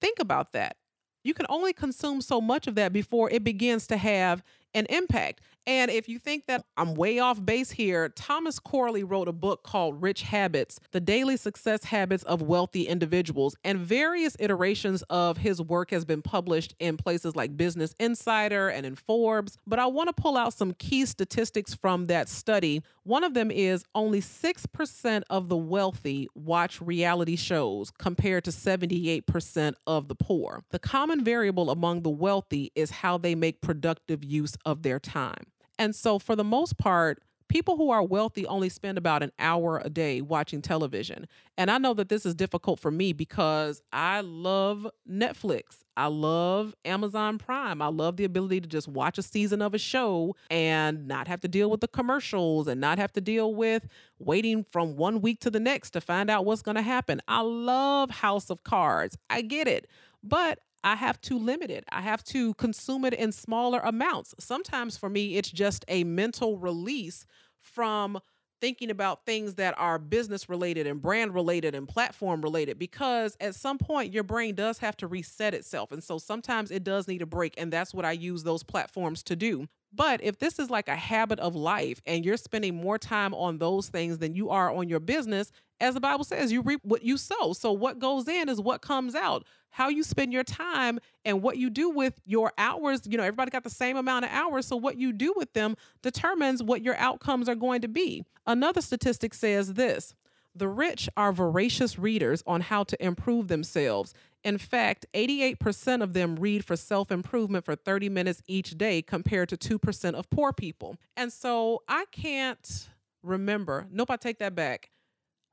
think 0.00 0.18
about 0.18 0.52
that. 0.52 0.76
You 1.24 1.34
can 1.34 1.46
only 1.48 1.72
consume 1.72 2.20
so 2.20 2.40
much 2.40 2.66
of 2.66 2.76
that 2.76 2.92
before 2.92 3.30
it 3.30 3.44
begins 3.44 3.86
to 3.88 3.96
have 3.96 4.42
an 4.74 4.86
impact. 4.86 5.40
And 5.66 5.90
if 5.90 6.08
you 6.08 6.18
think 6.18 6.46
that 6.46 6.64
I'm 6.76 6.94
way 6.94 7.18
off 7.18 7.44
base 7.44 7.70
here, 7.70 8.08
Thomas 8.08 8.58
Corley 8.58 9.04
wrote 9.04 9.28
a 9.28 9.32
book 9.32 9.62
called 9.62 10.02
Rich 10.02 10.22
Habits 10.22 10.80
The 10.90 11.00
Daily 11.00 11.36
Success 11.36 11.84
Habits 11.84 12.24
of 12.24 12.42
Wealthy 12.42 12.88
Individuals. 12.88 13.54
And 13.62 13.78
various 13.78 14.36
iterations 14.40 15.02
of 15.10 15.36
his 15.36 15.60
work 15.60 15.90
has 15.90 16.04
been 16.04 16.22
published 16.22 16.74
in 16.80 16.96
places 16.96 17.36
like 17.36 17.56
Business 17.56 17.94
Insider 18.00 18.68
and 18.68 18.86
in 18.86 18.96
Forbes. 18.96 19.58
But 19.66 19.78
I 19.78 19.86
want 19.86 20.08
to 20.08 20.20
pull 20.20 20.36
out 20.36 20.54
some 20.54 20.72
key 20.72 21.04
statistics 21.04 21.74
from 21.74 22.06
that 22.06 22.28
study. 22.28 22.82
One 23.04 23.22
of 23.22 23.34
them 23.34 23.50
is 23.50 23.84
only 23.94 24.20
6% 24.20 25.22
of 25.30 25.48
the 25.48 25.56
wealthy 25.56 26.28
watch 26.34 26.80
reality 26.80 27.36
shows 27.36 27.90
compared 27.90 28.44
to 28.44 28.50
78% 28.50 29.74
of 29.86 30.08
the 30.08 30.14
poor. 30.14 30.64
The 30.70 30.78
common 30.78 31.22
variable 31.22 31.70
among 31.70 32.02
the 32.02 32.10
wealthy 32.10 32.72
is 32.74 32.90
how 32.90 33.18
they 33.18 33.34
make 33.34 33.60
productive 33.60 34.24
use 34.24 34.56
of 34.64 34.82
their 34.82 34.98
time. 34.98 35.44
And 35.80 35.96
so, 35.96 36.18
for 36.18 36.36
the 36.36 36.44
most 36.44 36.78
part, 36.78 37.22
people 37.48 37.76
who 37.78 37.90
are 37.90 38.02
wealthy 38.04 38.46
only 38.46 38.68
spend 38.68 38.98
about 38.98 39.22
an 39.22 39.32
hour 39.38 39.80
a 39.82 39.88
day 39.88 40.20
watching 40.20 40.60
television. 40.62 41.26
And 41.58 41.70
I 41.70 41.78
know 41.78 41.94
that 41.94 42.10
this 42.10 42.26
is 42.26 42.34
difficult 42.34 42.78
for 42.78 42.90
me 42.90 43.14
because 43.14 43.82
I 43.92 44.20
love 44.20 44.86
Netflix. 45.10 45.78
I 45.96 46.06
love 46.06 46.74
Amazon 46.84 47.38
Prime. 47.38 47.82
I 47.82 47.88
love 47.88 48.18
the 48.18 48.24
ability 48.24 48.60
to 48.60 48.68
just 48.68 48.88
watch 48.88 49.18
a 49.18 49.22
season 49.22 49.62
of 49.62 49.74
a 49.74 49.78
show 49.78 50.36
and 50.50 51.08
not 51.08 51.26
have 51.28 51.40
to 51.40 51.48
deal 51.48 51.70
with 51.70 51.80
the 51.80 51.88
commercials 51.88 52.68
and 52.68 52.78
not 52.80 52.98
have 52.98 53.12
to 53.14 53.20
deal 53.22 53.54
with 53.54 53.88
waiting 54.18 54.62
from 54.62 54.96
one 54.96 55.22
week 55.22 55.40
to 55.40 55.50
the 55.50 55.60
next 55.60 55.90
to 55.92 56.00
find 56.02 56.30
out 56.30 56.44
what's 56.44 56.62
going 56.62 56.76
to 56.76 56.82
happen. 56.82 57.20
I 57.26 57.40
love 57.40 58.10
House 58.10 58.50
of 58.50 58.64
Cards. 58.64 59.16
I 59.30 59.42
get 59.42 59.66
it. 59.66 59.88
But 60.22 60.60
I 60.82 60.96
have 60.96 61.20
to 61.22 61.38
limit 61.38 61.70
it. 61.70 61.84
I 61.90 62.00
have 62.00 62.24
to 62.24 62.54
consume 62.54 63.04
it 63.04 63.12
in 63.14 63.32
smaller 63.32 63.80
amounts. 63.80 64.34
Sometimes 64.38 64.96
for 64.96 65.08
me, 65.10 65.36
it's 65.36 65.50
just 65.50 65.84
a 65.88 66.04
mental 66.04 66.58
release 66.58 67.26
from 67.60 68.18
thinking 68.60 68.90
about 68.90 69.24
things 69.24 69.54
that 69.54 69.74
are 69.78 69.98
business 69.98 70.48
related 70.48 70.86
and 70.86 71.00
brand 71.00 71.34
related 71.34 71.74
and 71.74 71.88
platform 71.88 72.42
related 72.42 72.78
because 72.78 73.36
at 73.40 73.54
some 73.54 73.78
point 73.78 74.12
your 74.12 74.22
brain 74.22 74.54
does 74.54 74.78
have 74.78 74.96
to 74.98 75.06
reset 75.06 75.54
itself. 75.54 75.92
And 75.92 76.02
so 76.04 76.18
sometimes 76.18 76.70
it 76.70 76.84
does 76.84 77.08
need 77.08 77.22
a 77.22 77.26
break. 77.26 77.54
And 77.58 77.72
that's 77.72 77.94
what 77.94 78.04
I 78.04 78.12
use 78.12 78.42
those 78.42 78.62
platforms 78.62 79.22
to 79.24 79.36
do. 79.36 79.66
But 79.92 80.22
if 80.22 80.38
this 80.38 80.58
is 80.58 80.70
like 80.70 80.88
a 80.88 80.96
habit 80.96 81.40
of 81.40 81.56
life 81.56 82.00
and 82.06 82.24
you're 82.24 82.36
spending 82.36 82.76
more 82.76 82.98
time 82.98 83.34
on 83.34 83.58
those 83.58 83.88
things 83.88 84.18
than 84.18 84.34
you 84.34 84.50
are 84.50 84.72
on 84.72 84.88
your 84.88 85.00
business, 85.00 85.50
as 85.80 85.94
the 85.94 86.00
Bible 86.00 86.24
says, 86.24 86.52
you 86.52 86.62
reap 86.62 86.80
what 86.84 87.02
you 87.02 87.16
sow. 87.16 87.52
So 87.54 87.72
what 87.72 87.98
goes 87.98 88.28
in 88.28 88.48
is 88.48 88.60
what 88.60 88.82
comes 88.82 89.14
out. 89.14 89.44
How 89.70 89.88
you 89.88 90.02
spend 90.02 90.32
your 90.32 90.44
time 90.44 90.98
and 91.24 91.42
what 91.42 91.56
you 91.56 91.70
do 91.70 91.90
with 91.90 92.20
your 92.24 92.52
hours, 92.58 93.02
you 93.04 93.16
know, 93.16 93.24
everybody 93.24 93.50
got 93.50 93.64
the 93.64 93.70
same 93.70 93.96
amount 93.96 94.26
of 94.26 94.30
hours. 94.30 94.66
So 94.66 94.76
what 94.76 94.96
you 94.96 95.12
do 95.12 95.32
with 95.36 95.52
them 95.54 95.76
determines 96.02 96.62
what 96.62 96.82
your 96.82 96.96
outcomes 96.96 97.48
are 97.48 97.54
going 97.54 97.80
to 97.80 97.88
be. 97.88 98.24
Another 98.46 98.80
statistic 98.80 99.34
says 99.34 99.74
this 99.74 100.14
the 100.54 100.68
rich 100.68 101.08
are 101.16 101.32
voracious 101.32 101.98
readers 101.98 102.42
on 102.46 102.60
how 102.60 102.84
to 102.84 103.04
improve 103.04 103.48
themselves. 103.48 104.12
In 104.42 104.56
fact, 104.56 105.06
88% 105.12 106.02
of 106.02 106.14
them 106.14 106.36
read 106.36 106.64
for 106.64 106.76
self 106.76 107.10
improvement 107.12 107.64
for 107.64 107.76
30 107.76 108.08
minutes 108.08 108.42
each 108.46 108.78
day 108.78 109.02
compared 109.02 109.50
to 109.50 109.56
2% 109.56 110.14
of 110.14 110.30
poor 110.30 110.52
people. 110.52 110.96
And 111.16 111.32
so 111.32 111.82
I 111.88 112.06
can't 112.10 112.88
remember, 113.22 113.86
nope, 113.90 114.10
I 114.10 114.16
take 114.16 114.38
that 114.38 114.54
back. 114.54 114.90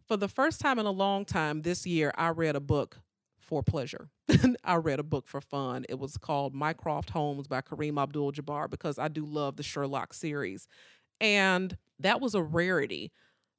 For 0.08 0.16
the 0.16 0.30
first 0.30 0.62
time 0.62 0.80
in 0.80 0.86
a 0.86 0.92
long 0.92 1.26
time 1.26 1.64
this 1.64 1.86
year, 1.86 2.14
I 2.16 2.30
read 2.30 2.56
a 2.56 2.62
book 2.62 3.00
for 3.40 3.62
pleasure. 3.62 4.10
I 4.64 4.76
read 4.76 5.00
a 5.00 5.04
book 5.04 5.28
for 5.28 5.42
fun. 5.42 5.86
It 5.90 6.00
was 6.00 6.18
called 6.18 6.54
Mycroft 6.54 7.10
Holmes 7.10 7.48
by 7.48 7.62
Kareem 7.62 8.02
Abdul 8.02 8.32
Jabbar 8.32 8.70
because 8.70 8.98
I 8.98 9.10
do 9.10 9.26
love 9.26 9.58
the 9.58 9.64
Sherlock 9.64 10.14
series. 10.14 10.68
And 11.20 11.78
that 12.00 12.22
was 12.22 12.36
a 12.36 12.42
rarity. 12.42 13.12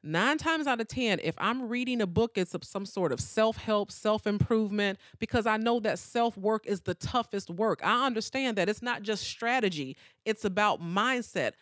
Nine 0.03 0.39
times 0.39 0.69
out 0.69 0.81
of 0.81 0.87
10, 0.87 1.21
if 1.25 1.35
I'm 1.39 1.69
reading 1.69 2.01
a 2.01 2.07
book, 2.07 2.39
it's 2.39 2.55
some 2.63 2.87
sort 2.87 3.11
of 3.11 3.21
self 3.21 3.57
help, 3.57 3.91
self 3.91 4.27
improvement, 4.27 4.99
because 5.19 5.47
I 5.47 5.57
know 5.57 5.81
that 5.81 5.99
self 5.99 6.37
work 6.37 6.67
is 6.67 6.83
the 6.83 6.95
toughest 6.95 7.51
work. 7.51 7.81
I 7.83 8.07
understand 8.07 8.57
that 8.59 8.69
it's 8.69 8.83
not 8.83 9.03
just 9.03 9.25
strategy, 9.25 9.97
it's 10.25 10.45
about 10.45 10.81
mindset. 10.81 11.53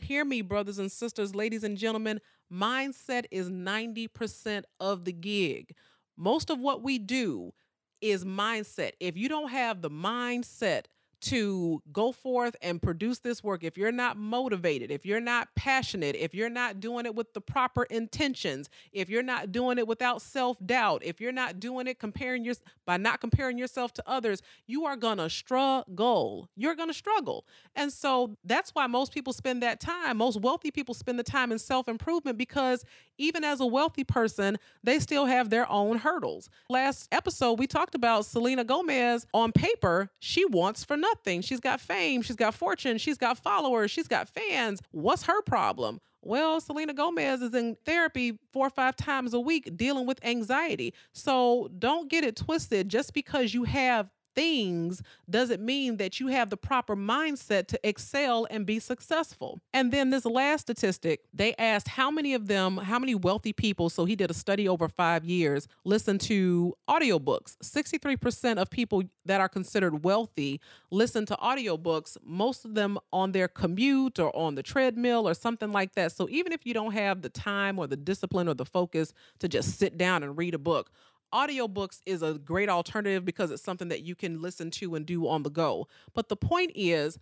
Hear 0.00 0.24
me, 0.24 0.42
brothers 0.42 0.78
and 0.78 0.90
sisters, 0.90 1.34
ladies 1.34 1.62
and 1.62 1.78
gentlemen. 1.78 2.20
Mindset 2.52 3.24
is 3.30 3.48
90% 3.48 4.64
of 4.80 5.04
the 5.04 5.12
gig. 5.12 5.74
Most 6.16 6.50
of 6.50 6.58
what 6.58 6.82
we 6.82 6.98
do 6.98 7.52
is 8.00 8.24
mindset. 8.24 8.92
If 9.00 9.16
you 9.16 9.28
don't 9.28 9.50
have 9.50 9.82
the 9.82 9.90
mindset 9.90 10.86
to 11.24 11.82
go 11.92 12.12
forth 12.12 12.54
and 12.60 12.80
produce 12.80 13.18
this 13.18 13.42
work, 13.42 13.64
if 13.64 13.78
you're 13.78 13.92
not 13.92 14.16
motivated, 14.16 14.90
if 14.90 15.06
you're 15.06 15.20
not 15.20 15.48
passionate, 15.54 16.14
if 16.16 16.34
you're 16.34 16.50
not 16.50 16.80
doing 16.80 17.06
it 17.06 17.14
with 17.14 17.32
the 17.32 17.40
proper 17.40 17.84
intentions, 17.84 18.68
if 18.92 19.08
you're 19.08 19.22
not 19.22 19.50
doing 19.50 19.78
it 19.78 19.86
without 19.86 20.20
self-doubt, 20.20 21.02
if 21.04 21.20
you're 21.20 21.32
not 21.32 21.58
doing 21.58 21.86
it 21.86 21.98
comparing 21.98 22.44
your 22.44 22.54
by 22.84 22.98
not 22.98 23.20
comparing 23.20 23.56
yourself 23.56 23.94
to 23.94 24.02
others, 24.06 24.42
you 24.66 24.84
are 24.84 24.96
to 25.16 25.30
struggle. 25.30 26.50
You're 26.56 26.74
to 26.88 26.94
struggle. 26.94 27.46
And 27.74 27.90
so 27.90 28.36
that's 28.44 28.70
why 28.74 28.86
most 28.86 29.12
people 29.12 29.32
spend 29.32 29.62
that 29.62 29.80
time, 29.80 30.18
most 30.18 30.40
wealthy 30.40 30.70
people 30.70 30.94
spend 30.94 31.18
the 31.18 31.24
time 31.24 31.50
in 31.52 31.58
self-improvement 31.58 32.36
because 32.36 32.84
even 33.16 33.44
as 33.44 33.60
a 33.60 33.66
wealthy 33.66 34.04
person, 34.04 34.58
they 34.82 34.98
still 34.98 35.24
have 35.24 35.48
their 35.48 35.70
own 35.70 35.98
hurdles. 35.98 36.50
Last 36.68 37.08
episode 37.12 37.58
we 37.58 37.66
talked 37.66 37.94
about 37.94 38.26
Selena 38.26 38.64
Gomez 38.64 39.26
on 39.32 39.52
paper, 39.52 40.10
she 40.18 40.44
wants 40.44 40.84
for 40.84 40.96
nothing 40.98 41.13
nothing. 41.14 41.42
She's 41.42 41.60
got 41.60 41.80
fame, 41.80 42.22
she's 42.22 42.36
got 42.36 42.54
fortune, 42.54 42.98
she's 42.98 43.18
got 43.18 43.38
followers, 43.38 43.90
she's 43.90 44.08
got 44.08 44.28
fans. 44.28 44.80
What's 44.90 45.24
her 45.24 45.42
problem? 45.42 46.00
Well, 46.22 46.60
Selena 46.60 46.94
Gomez 46.94 47.42
is 47.42 47.54
in 47.54 47.76
therapy 47.84 48.38
four 48.52 48.66
or 48.66 48.70
five 48.70 48.96
times 48.96 49.34
a 49.34 49.40
week 49.40 49.76
dealing 49.76 50.06
with 50.06 50.24
anxiety. 50.24 50.94
So 51.12 51.68
don't 51.78 52.08
get 52.10 52.24
it 52.24 52.36
twisted. 52.36 52.88
Just 52.88 53.12
because 53.12 53.52
you 53.52 53.64
have 53.64 54.08
things 54.34 55.02
doesn't 55.28 55.62
mean 55.62 55.96
that 55.98 56.20
you 56.20 56.28
have 56.28 56.50
the 56.50 56.56
proper 56.56 56.96
mindset 56.96 57.66
to 57.68 57.88
excel 57.88 58.46
and 58.50 58.66
be 58.66 58.78
successful. 58.78 59.60
And 59.72 59.92
then 59.92 60.10
this 60.10 60.24
last 60.24 60.62
statistic, 60.62 61.20
they 61.32 61.54
asked 61.56 61.88
how 61.88 62.10
many 62.10 62.34
of 62.34 62.46
them, 62.46 62.76
how 62.78 62.98
many 62.98 63.14
wealthy 63.14 63.52
people, 63.52 63.90
so 63.90 64.04
he 64.04 64.16
did 64.16 64.30
a 64.30 64.34
study 64.34 64.68
over 64.68 64.88
five 64.88 65.24
years, 65.24 65.68
listen 65.84 66.18
to 66.18 66.74
audiobooks. 66.88 67.56
63% 67.62 68.58
of 68.58 68.70
people 68.70 69.02
that 69.24 69.40
are 69.40 69.48
considered 69.48 70.04
wealthy 70.04 70.60
listen 70.90 71.26
to 71.26 71.36
audiobooks, 71.36 72.16
most 72.24 72.64
of 72.64 72.74
them 72.74 72.98
on 73.12 73.32
their 73.32 73.48
commute 73.48 74.18
or 74.18 74.34
on 74.36 74.54
the 74.54 74.62
treadmill 74.62 75.28
or 75.28 75.34
something 75.34 75.72
like 75.72 75.94
that. 75.94 76.12
So 76.12 76.28
even 76.28 76.52
if 76.52 76.64
you 76.64 76.74
don't 76.74 76.92
have 76.92 77.22
the 77.22 77.28
time 77.28 77.78
or 77.78 77.86
the 77.86 77.96
discipline 77.96 78.48
or 78.48 78.54
the 78.54 78.64
focus 78.64 79.12
to 79.40 79.48
just 79.48 79.78
sit 79.78 79.98
down 79.98 80.22
and 80.22 80.36
read 80.36 80.54
a 80.54 80.58
book, 80.58 80.90
audiobooks 81.34 82.00
is 82.06 82.22
a 82.22 82.34
great 82.34 82.68
alternative 82.68 83.24
because 83.24 83.50
it's 83.50 83.62
something 83.62 83.88
that 83.88 84.02
you 84.02 84.14
can 84.14 84.40
listen 84.40 84.70
to 84.70 84.94
and 84.94 85.04
do 85.04 85.28
on 85.28 85.42
the 85.42 85.50
go. 85.50 85.88
But 86.14 86.28
the 86.28 86.36
point 86.36 86.72
is, 86.74 87.18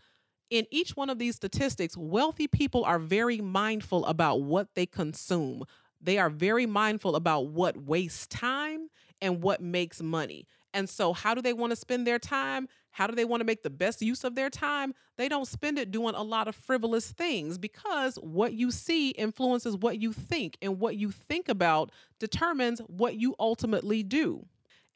in 0.51 0.67
each 0.71 0.97
one 0.97 1.09
of 1.09 1.19
these 1.19 1.35
statistics, 1.35 1.97
wealthy 1.97 2.47
people 2.47 2.85
are 2.85 2.99
very 2.99 3.41
mindful 3.41 4.05
about 4.05 4.43
what 4.43 4.69
they 4.75 4.85
consume. 4.85 5.65
They 6.01 6.19
are 6.19 6.29
very 6.29 6.67
mindful 6.67 7.17
about 7.17 7.47
what 7.47 7.77
wastes 7.79 8.27
time 8.27 8.91
and 9.23 9.43
what 9.43 9.63
makes 9.63 10.03
money. 10.03 10.47
And 10.75 10.89
so, 10.89 11.13
how 11.13 11.35
do 11.35 11.43
they 11.43 11.53
want 11.53 11.71
to 11.71 11.77
spend 11.77 12.07
their 12.07 12.19
time? 12.19 12.69
How 12.91 13.07
do 13.07 13.15
they 13.15 13.25
want 13.25 13.41
to 13.41 13.45
make 13.45 13.63
the 13.63 13.71
best 13.71 14.03
use 14.03 14.25
of 14.25 14.35
their 14.35 14.51
time? 14.51 14.95
They 15.17 15.29
don't 15.29 15.47
spend 15.47 15.79
it 15.79 15.91
doing 15.91 16.15
a 16.15 16.23
lot 16.23 16.49
of 16.49 16.55
frivolous 16.55 17.11
things 17.11 17.59
because 17.59 18.17
what 18.17 18.53
you 18.53 18.71
see 18.71 19.11
influences 19.11 19.77
what 19.77 19.99
you 19.99 20.13
think, 20.13 20.57
and 20.63 20.79
what 20.79 20.97
you 20.97 21.11
think 21.11 21.49
about 21.49 21.91
determines 22.19 22.81
what 22.81 23.17
you 23.17 23.35
ultimately 23.39 24.03
do. 24.03 24.47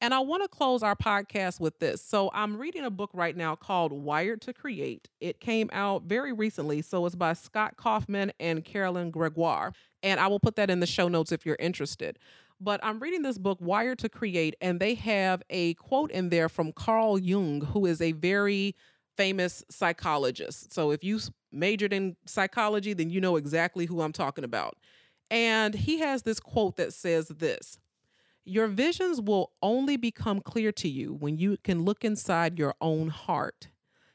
And 0.03 0.12
I 0.12 0.21
want 0.21 0.43
to 0.43 0.49
close 0.49 0.83
our 0.83 0.95
podcast 0.95 1.59
with 1.59 1.79
this. 1.79 2.03
So, 2.03 2.31
I'm 2.35 2.57
reading 2.57 2.85
a 2.85 2.91
book 2.91 3.11
right 3.12 3.37
now 3.37 3.55
called 3.55 3.93
Wired 3.93 4.43
to 4.43 4.53
Create. 4.53 5.09
It 5.21 5.41
came 5.41 5.71
out 5.73 6.03
very 6.03 6.33
recently. 6.33 6.83
So, 6.83 7.05
it's 7.07 7.15
by 7.15 7.33
Scott 7.33 7.77
Kaufman 7.77 8.33
and 8.39 8.65
Carolyn 8.65 9.11
Gregoire. 9.11 9.73
And 10.03 10.21
I 10.21 10.27
will 10.27 10.41
put 10.41 10.57
that 10.57 10.71
in 10.71 10.81
the 10.81 10.87
show 10.87 11.09
notes 11.09 11.33
if 11.33 11.47
you're 11.47 11.57
interested. 11.59 12.19
But 12.61 12.81
I'm 12.83 13.01
reading 13.01 13.23
this 13.23 13.38
book, 13.38 13.59
Wired 13.61 13.99
to 14.01 14.09
Create, 14.09 14.57
and 14.61 14.81
they 14.81 14.95
have 14.95 15.42
a 15.51 15.75
quote 15.75 16.11
in 16.11 16.31
there 16.31 16.49
from 16.49 16.73
Carl 16.73 17.19
Jung, 17.19 17.61
who 17.61 17.85
is 17.85 18.01
a 18.01 18.12
very 18.12 18.75
famous 19.16 19.62
psychologist. 19.71 20.73
So 20.73 20.90
if 20.90 21.05
you 21.05 21.21
majored 21.53 21.92
in 21.92 22.16
psychology, 22.27 22.92
then 22.92 23.11
you 23.11 23.21
know 23.21 23.37
exactly 23.37 23.87
who 23.87 24.01
I'm 24.01 24.12
talking 24.12 24.45
about. 24.45 24.77
And 25.31 25.75
he 25.75 25.99
has 25.99 26.23
this 26.23 26.40
quote 26.40 26.77
that 26.77 26.92
says 26.92 27.29
this 27.29 27.79
Your 28.45 28.69
visions 28.69 29.21
will 29.21 29.53
only 29.62 29.97
become 29.97 30.40
clear 30.40 30.73
to 30.73 30.88
you 30.88 31.12
when 31.12 31.38
you 31.38 31.59
can 31.62 31.85
look 31.85 32.05
inside 32.05 32.59
your 32.59 32.75
own 32.81 33.09
heart. 33.09 33.69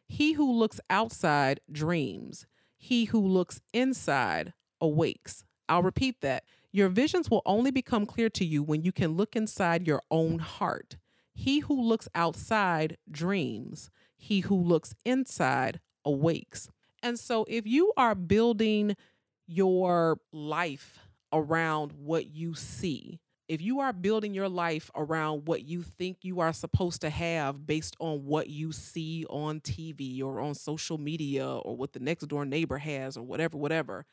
He 0.08 0.34
who 0.34 0.52
looks 0.52 0.80
outside 0.90 1.62
dreams, 1.72 2.46
he 2.78 3.06
who 3.06 3.26
looks 3.26 3.62
inside 3.72 4.54
awakes. 4.80 5.46
I'll 5.70 5.84
repeat 5.84 6.22
that. 6.22 6.44
Your 6.72 6.88
visions 6.88 7.30
will 7.30 7.42
only 7.46 7.72
become 7.72 8.06
clear 8.06 8.30
to 8.30 8.46
you 8.46 8.64
when 8.64 8.84
you 8.84 8.92
can 8.92 9.18
look 9.18 9.36
inside 9.36 9.86
your 9.86 10.02
own 10.10 10.40
heart. 10.40 10.98
He 11.34 11.60
who 11.60 11.82
looks 11.82 12.08
outside 12.16 12.98
dreams, 13.10 13.90
he 14.18 14.42
who 14.42 14.56
looks 14.56 14.96
inside 15.04 15.80
awakes. 16.06 16.70
And 17.04 17.20
so, 17.20 17.46
if 17.50 17.66
you 17.66 17.92
are 17.98 18.16
building 18.16 18.96
your 19.48 20.20
life 20.32 21.00
around 21.34 21.92
what 21.94 22.28
you 22.28 22.54
see, 22.54 23.20
if 23.50 23.62
you 23.62 23.82
are 23.82 23.92
building 23.92 24.34
your 24.34 24.48
life 24.48 24.90
around 24.96 25.48
what 25.48 25.64
you 25.64 25.82
think 25.82 26.20
you 26.22 26.40
are 26.40 26.54
supposed 26.54 27.02
to 27.02 27.10
have 27.10 27.68
based 27.68 27.98
on 28.00 28.24
what 28.24 28.50
you 28.50 28.72
see 28.72 29.26
on 29.30 29.60
TV 29.60 30.24
or 30.24 30.40
on 30.40 30.54
social 30.54 30.98
media 30.98 31.46
or 31.46 31.76
what 31.76 31.92
the 31.92 32.00
next 32.00 32.28
door 32.28 32.46
neighbor 32.46 32.78
has 32.78 33.18
or 33.18 33.24
whatever, 33.24 33.58
whatever, 33.58 34.06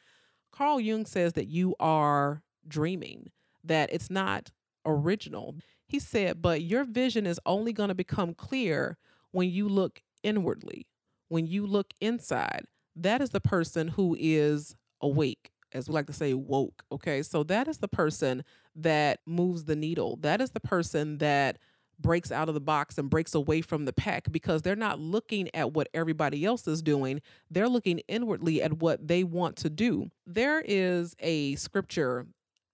Carl 0.51 0.81
Jung 0.81 1.07
says 1.07 1.35
that 1.35 1.47
you 1.47 1.77
are 1.79 2.43
dreaming, 2.69 3.31
that 3.65 3.91
it's 3.93 4.11
not 4.11 4.51
original. 4.85 5.57
He 5.87 5.99
said, 5.99 6.43
but 6.43 6.63
your 6.63 6.85
vision 6.85 7.27
is 7.27 7.41
only 7.47 7.73
going 7.73 7.89
to 7.89 7.95
become 7.95 8.35
clear 8.35 8.99
when 9.33 9.51
you 9.51 9.69
look 9.69 10.03
inwardly, 10.23 10.87
when 11.29 11.47
you 11.47 11.67
look 11.67 11.93
inside. 12.01 12.63
That 12.97 13.21
is 13.21 13.31
the 13.31 13.41
person 13.41 13.89
who 13.89 14.17
is 14.19 14.77
awake, 15.01 15.51
as 15.73 15.89
we 15.89 15.95
like 15.95 16.07
to 16.07 16.13
say, 16.13 16.35
woke. 16.35 16.83
Okay. 16.91 17.23
So 17.23 17.43
that 17.45 17.69
is 17.69 17.79
the 17.79 17.89
person 17.89 18.45
that 18.75 19.21
moves 19.27 19.65
the 19.65 19.77
needle. 19.77 20.17
That 20.21 20.41
is 20.41 20.51
the 20.51 20.61
person 20.61 21.19
that 21.19 21.59
breaks 22.01 22.31
out 22.31 22.49
of 22.49 22.55
the 22.55 22.61
box 22.61 22.97
and 22.97 23.11
breaks 23.11 23.35
away 23.35 23.61
from 23.61 23.85
the 23.85 23.93
pack 23.93 24.31
because 24.31 24.63
they're 24.63 24.77
not 24.77 25.01
looking 25.01 25.49
at 25.55 25.73
what 25.73 25.89
everybody 25.95 26.45
else 26.45 26.69
is 26.69 26.81
doing. 26.81 27.21
They're 27.51 27.69
looking 27.69 28.01
inwardly 28.09 28.63
at 28.63 28.75
what 28.75 29.07
they 29.07 29.25
want 29.25 29.57
to 29.57 29.71
do. 29.71 30.11
There 30.27 30.63
is 30.65 31.17
a 31.19 31.57
scripture 31.57 32.27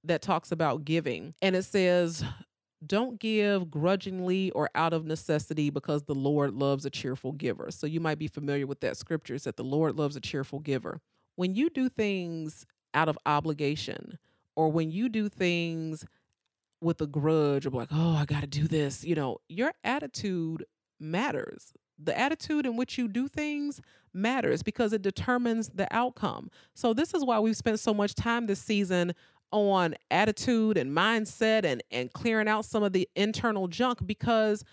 that 0.05 0.23
talks 0.23 0.53
about 0.53 0.85
giving, 0.85 1.35
and 1.43 1.57
it 1.57 1.65
says, 1.65 2.25
don't 2.87 3.19
give 3.19 3.71
grudgingly 3.71 4.51
or 4.51 4.69
out 4.75 4.93
of 4.93 5.07
necessity 5.07 5.71
because 5.71 6.03
the 6.03 6.15
Lord 6.15 6.55
loves 6.55 6.85
a 6.85 6.91
cheerful 6.91 7.33
giver. 7.33 7.71
So 7.71 7.87
you 7.87 8.01
might 8.01 8.19
be 8.19 8.29
familiar 8.29 8.67
with 8.67 8.81
that 8.81 8.97
scripture 8.97 9.35
is 9.35 9.45
that 9.45 9.57
the 9.57 9.65
Lord 9.65 9.97
loves 9.97 10.17
a 10.17 10.21
cheerful 10.21 10.59
giver. 10.59 11.01
When 11.37 11.55
you 11.55 11.71
do 11.71 11.89
things 11.89 12.67
out 12.93 13.09
of 13.09 13.19
obligation 13.27 14.19
or 14.55 14.71
when 14.71 14.91
you 14.91 15.09
do 15.09 15.29
things 15.29 16.05
with 16.81 17.01
a 17.01 17.07
grudge 17.07 17.67
or 17.67 17.71
like, 17.71 17.89
oh, 17.91 18.17
I 18.17 18.25
got 18.25 18.43
to 18.43 18.47
do 18.47 18.69
this, 18.69 19.05
you 19.05 19.15
know, 19.15 19.39
your 19.49 19.73
attitude 19.83 20.65
matters. 21.01 21.73
The 21.99 22.17
attitude 22.19 22.67
in 22.67 22.77
which 22.77 22.99
you 22.99 23.09
do 23.09 23.29
things 23.29 23.81
matters 24.13 24.63
because 24.63 24.93
it 24.93 25.03
determines 25.03 25.71
the 25.71 25.87
outcome. 25.95 26.51
So, 26.75 26.93
this 26.93 27.15
is 27.15 27.25
why 27.25 27.39
we've 27.39 27.57
spent 27.57 27.79
so 27.79 27.95
much 27.95 28.15
time 28.17 28.47
this 28.47 28.61
season 28.61 29.15
on 29.55 29.95
attitude 30.11 30.77
and 30.77 30.95
mindset 30.97 31.65
and 31.65 31.83
and 31.91 32.13
clearing 32.13 32.49
out 32.49 32.65
some 32.65 32.83
of 32.83 32.93
the 32.93 33.09
internal 33.15 33.69
junk 33.69 34.05
because 34.05 34.65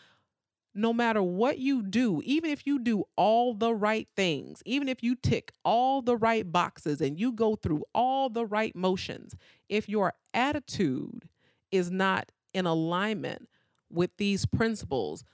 no 0.73 0.93
matter 0.93 1.21
what 1.21 1.59
you 1.59 1.83
do, 1.83 2.21
even 2.23 2.49
if 2.49 2.65
you 2.65 2.79
do 2.79 3.03
all 3.17 3.53
the 3.53 3.73
right 3.75 4.07
things, 4.15 4.63
even 4.65 4.87
if 4.87 5.03
you 5.03 5.15
tick 5.15 5.51
all 5.65 6.01
the 6.01 6.15
right 6.15 6.49
boxes 6.49 7.01
and 7.01 7.19
you 7.19 7.31
go 7.33 7.55
through 7.55 7.83
all 7.93 8.29
the 8.29 8.45
right 8.45 8.75
motions, 8.75 9.35
if 9.67 9.89
your 9.89 10.13
attitude 10.33 11.27
is 11.71 11.91
not 11.91 12.31
in 12.53 12.65
alignment 12.65 13.49
with 13.91 14.11
these 14.17 14.45
principles, 14.45 15.25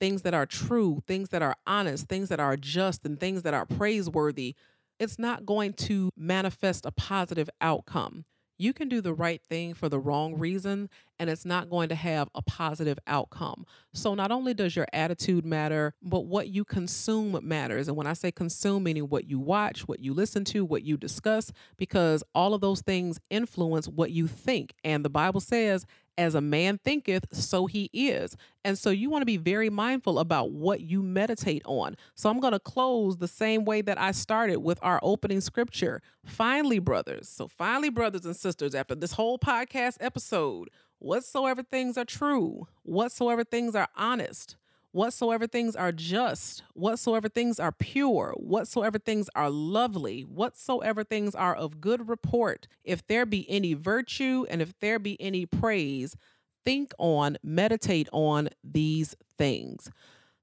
things 0.00 0.22
that 0.22 0.34
are 0.34 0.46
true, 0.46 1.00
things 1.06 1.28
that 1.28 1.42
are 1.42 1.54
honest, 1.66 2.08
things 2.08 2.28
that 2.28 2.40
are 2.40 2.56
just, 2.56 3.06
and 3.06 3.20
things 3.20 3.42
that 3.42 3.54
are 3.54 3.66
praiseworthy, 3.66 4.56
it's 4.98 5.18
not 5.18 5.46
going 5.46 5.72
to 5.74 6.10
manifest 6.16 6.84
a 6.84 6.90
positive 6.90 7.48
outcome 7.60 8.24
you 8.58 8.72
can 8.72 8.88
do 8.88 9.00
the 9.00 9.14
right 9.14 9.42
thing 9.42 9.74
for 9.74 9.88
the 9.88 9.98
wrong 9.98 10.38
reason 10.38 10.88
and 11.18 11.30
it's 11.30 11.44
not 11.44 11.70
going 11.70 11.88
to 11.88 11.94
have 11.94 12.28
a 12.34 12.42
positive 12.42 12.98
outcome. 13.06 13.64
So, 13.94 14.14
not 14.14 14.30
only 14.30 14.54
does 14.54 14.76
your 14.76 14.86
attitude 14.92 15.44
matter, 15.44 15.94
but 16.02 16.26
what 16.26 16.48
you 16.48 16.64
consume 16.64 17.38
matters. 17.42 17.88
And 17.88 17.96
when 17.96 18.06
I 18.06 18.12
say 18.12 18.30
consume, 18.30 18.84
meaning 18.84 19.04
what 19.04 19.28
you 19.28 19.38
watch, 19.38 19.88
what 19.88 20.00
you 20.00 20.12
listen 20.12 20.44
to, 20.46 20.64
what 20.64 20.82
you 20.82 20.96
discuss, 20.96 21.52
because 21.76 22.22
all 22.34 22.54
of 22.54 22.60
those 22.60 22.82
things 22.82 23.18
influence 23.30 23.88
what 23.88 24.10
you 24.10 24.26
think. 24.26 24.74
And 24.84 25.04
the 25.04 25.10
Bible 25.10 25.40
says, 25.40 25.86
as 26.18 26.34
a 26.34 26.40
man 26.40 26.78
thinketh, 26.78 27.26
so 27.32 27.66
he 27.66 27.90
is. 27.92 28.36
And 28.64 28.78
so 28.78 28.90
you 28.90 29.10
want 29.10 29.22
to 29.22 29.26
be 29.26 29.36
very 29.36 29.70
mindful 29.70 30.18
about 30.18 30.50
what 30.50 30.80
you 30.80 31.02
meditate 31.02 31.62
on. 31.66 31.96
So 32.14 32.30
I'm 32.30 32.40
going 32.40 32.52
to 32.52 32.58
close 32.58 33.18
the 33.18 33.28
same 33.28 33.64
way 33.64 33.82
that 33.82 34.00
I 34.00 34.12
started 34.12 34.58
with 34.58 34.78
our 34.82 34.98
opening 35.02 35.40
scripture. 35.40 36.02
Finally, 36.24 36.78
brothers. 36.78 37.28
So, 37.28 37.48
finally, 37.48 37.90
brothers 37.90 38.24
and 38.24 38.36
sisters, 38.36 38.74
after 38.74 38.94
this 38.94 39.12
whole 39.12 39.38
podcast 39.38 39.98
episode, 40.00 40.68
whatsoever 40.98 41.62
things 41.62 41.96
are 41.96 42.04
true, 42.04 42.66
whatsoever 42.82 43.44
things 43.44 43.74
are 43.74 43.88
honest, 43.96 44.56
whatsoever 44.96 45.46
things 45.46 45.76
are 45.76 45.92
just, 45.92 46.62
whatsoever 46.72 47.28
things 47.28 47.60
are 47.60 47.70
pure, 47.70 48.34
whatsoever 48.38 48.98
things 48.98 49.28
are 49.36 49.50
lovely, 49.50 50.22
whatsoever 50.22 51.04
things 51.04 51.34
are 51.34 51.54
of 51.54 51.82
good 51.82 52.08
report, 52.08 52.66
if 52.82 53.06
there 53.06 53.26
be 53.26 53.48
any 53.50 53.74
virtue 53.74 54.46
and 54.48 54.62
if 54.62 54.72
there 54.80 54.98
be 54.98 55.20
any 55.20 55.44
praise, 55.44 56.16
think 56.64 56.92
on, 56.98 57.36
meditate 57.42 58.08
on 58.10 58.48
these 58.64 59.14
things. 59.36 59.90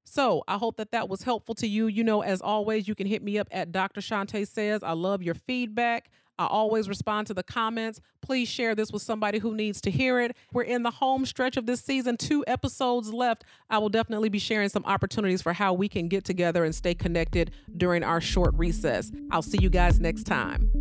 So 0.03 0.43
I 0.47 0.57
hope 0.57 0.77
that 0.77 0.91
that 0.91 1.09
was 1.09 1.23
helpful 1.23 1.55
to 1.55 1.67
you. 1.67 1.87
You 1.87 2.03
know, 2.03 2.21
as 2.21 2.39
always, 2.39 2.87
you 2.87 2.93
can 2.93 3.07
hit 3.07 3.23
me 3.23 3.39
up 3.39 3.47
at 3.49 3.71
Dr. 3.71 4.01
Shante 4.01 4.47
Says. 4.47 4.83
I 4.83 4.91
love 4.91 5.23
your 5.23 5.35
feedback. 5.35 6.11
I 6.39 6.47
always 6.47 6.89
respond 6.89 7.27
to 7.27 7.33
the 7.33 7.43
comments. 7.43 8.01
Please 8.21 8.47
share 8.47 8.75
this 8.75 8.91
with 8.91 9.01
somebody 9.01 9.39
who 9.39 9.53
needs 9.53 9.81
to 9.81 9.91
hear 9.91 10.19
it. 10.19 10.35
We're 10.51 10.63
in 10.63 10.83
the 10.83 10.91
home 10.91 11.25
stretch 11.25 11.57
of 11.57 11.65
this 11.65 11.81
season, 11.81 12.17
two 12.17 12.43
episodes 12.47 13.13
left. 13.13 13.43
I 13.69 13.77
will 13.77 13.89
definitely 13.89 14.29
be 14.29 14.39
sharing 14.39 14.69
some 14.69 14.83
opportunities 14.85 15.41
for 15.41 15.53
how 15.53 15.73
we 15.73 15.87
can 15.87 16.07
get 16.07 16.23
together 16.23 16.63
and 16.63 16.73
stay 16.73 16.95
connected 16.95 17.51
during 17.77 18.03
our 18.03 18.21
short 18.21 18.53
recess. 18.55 19.11
I'll 19.31 19.41
see 19.41 19.59
you 19.61 19.69
guys 19.69 19.99
next 19.99 20.23
time. 20.23 20.71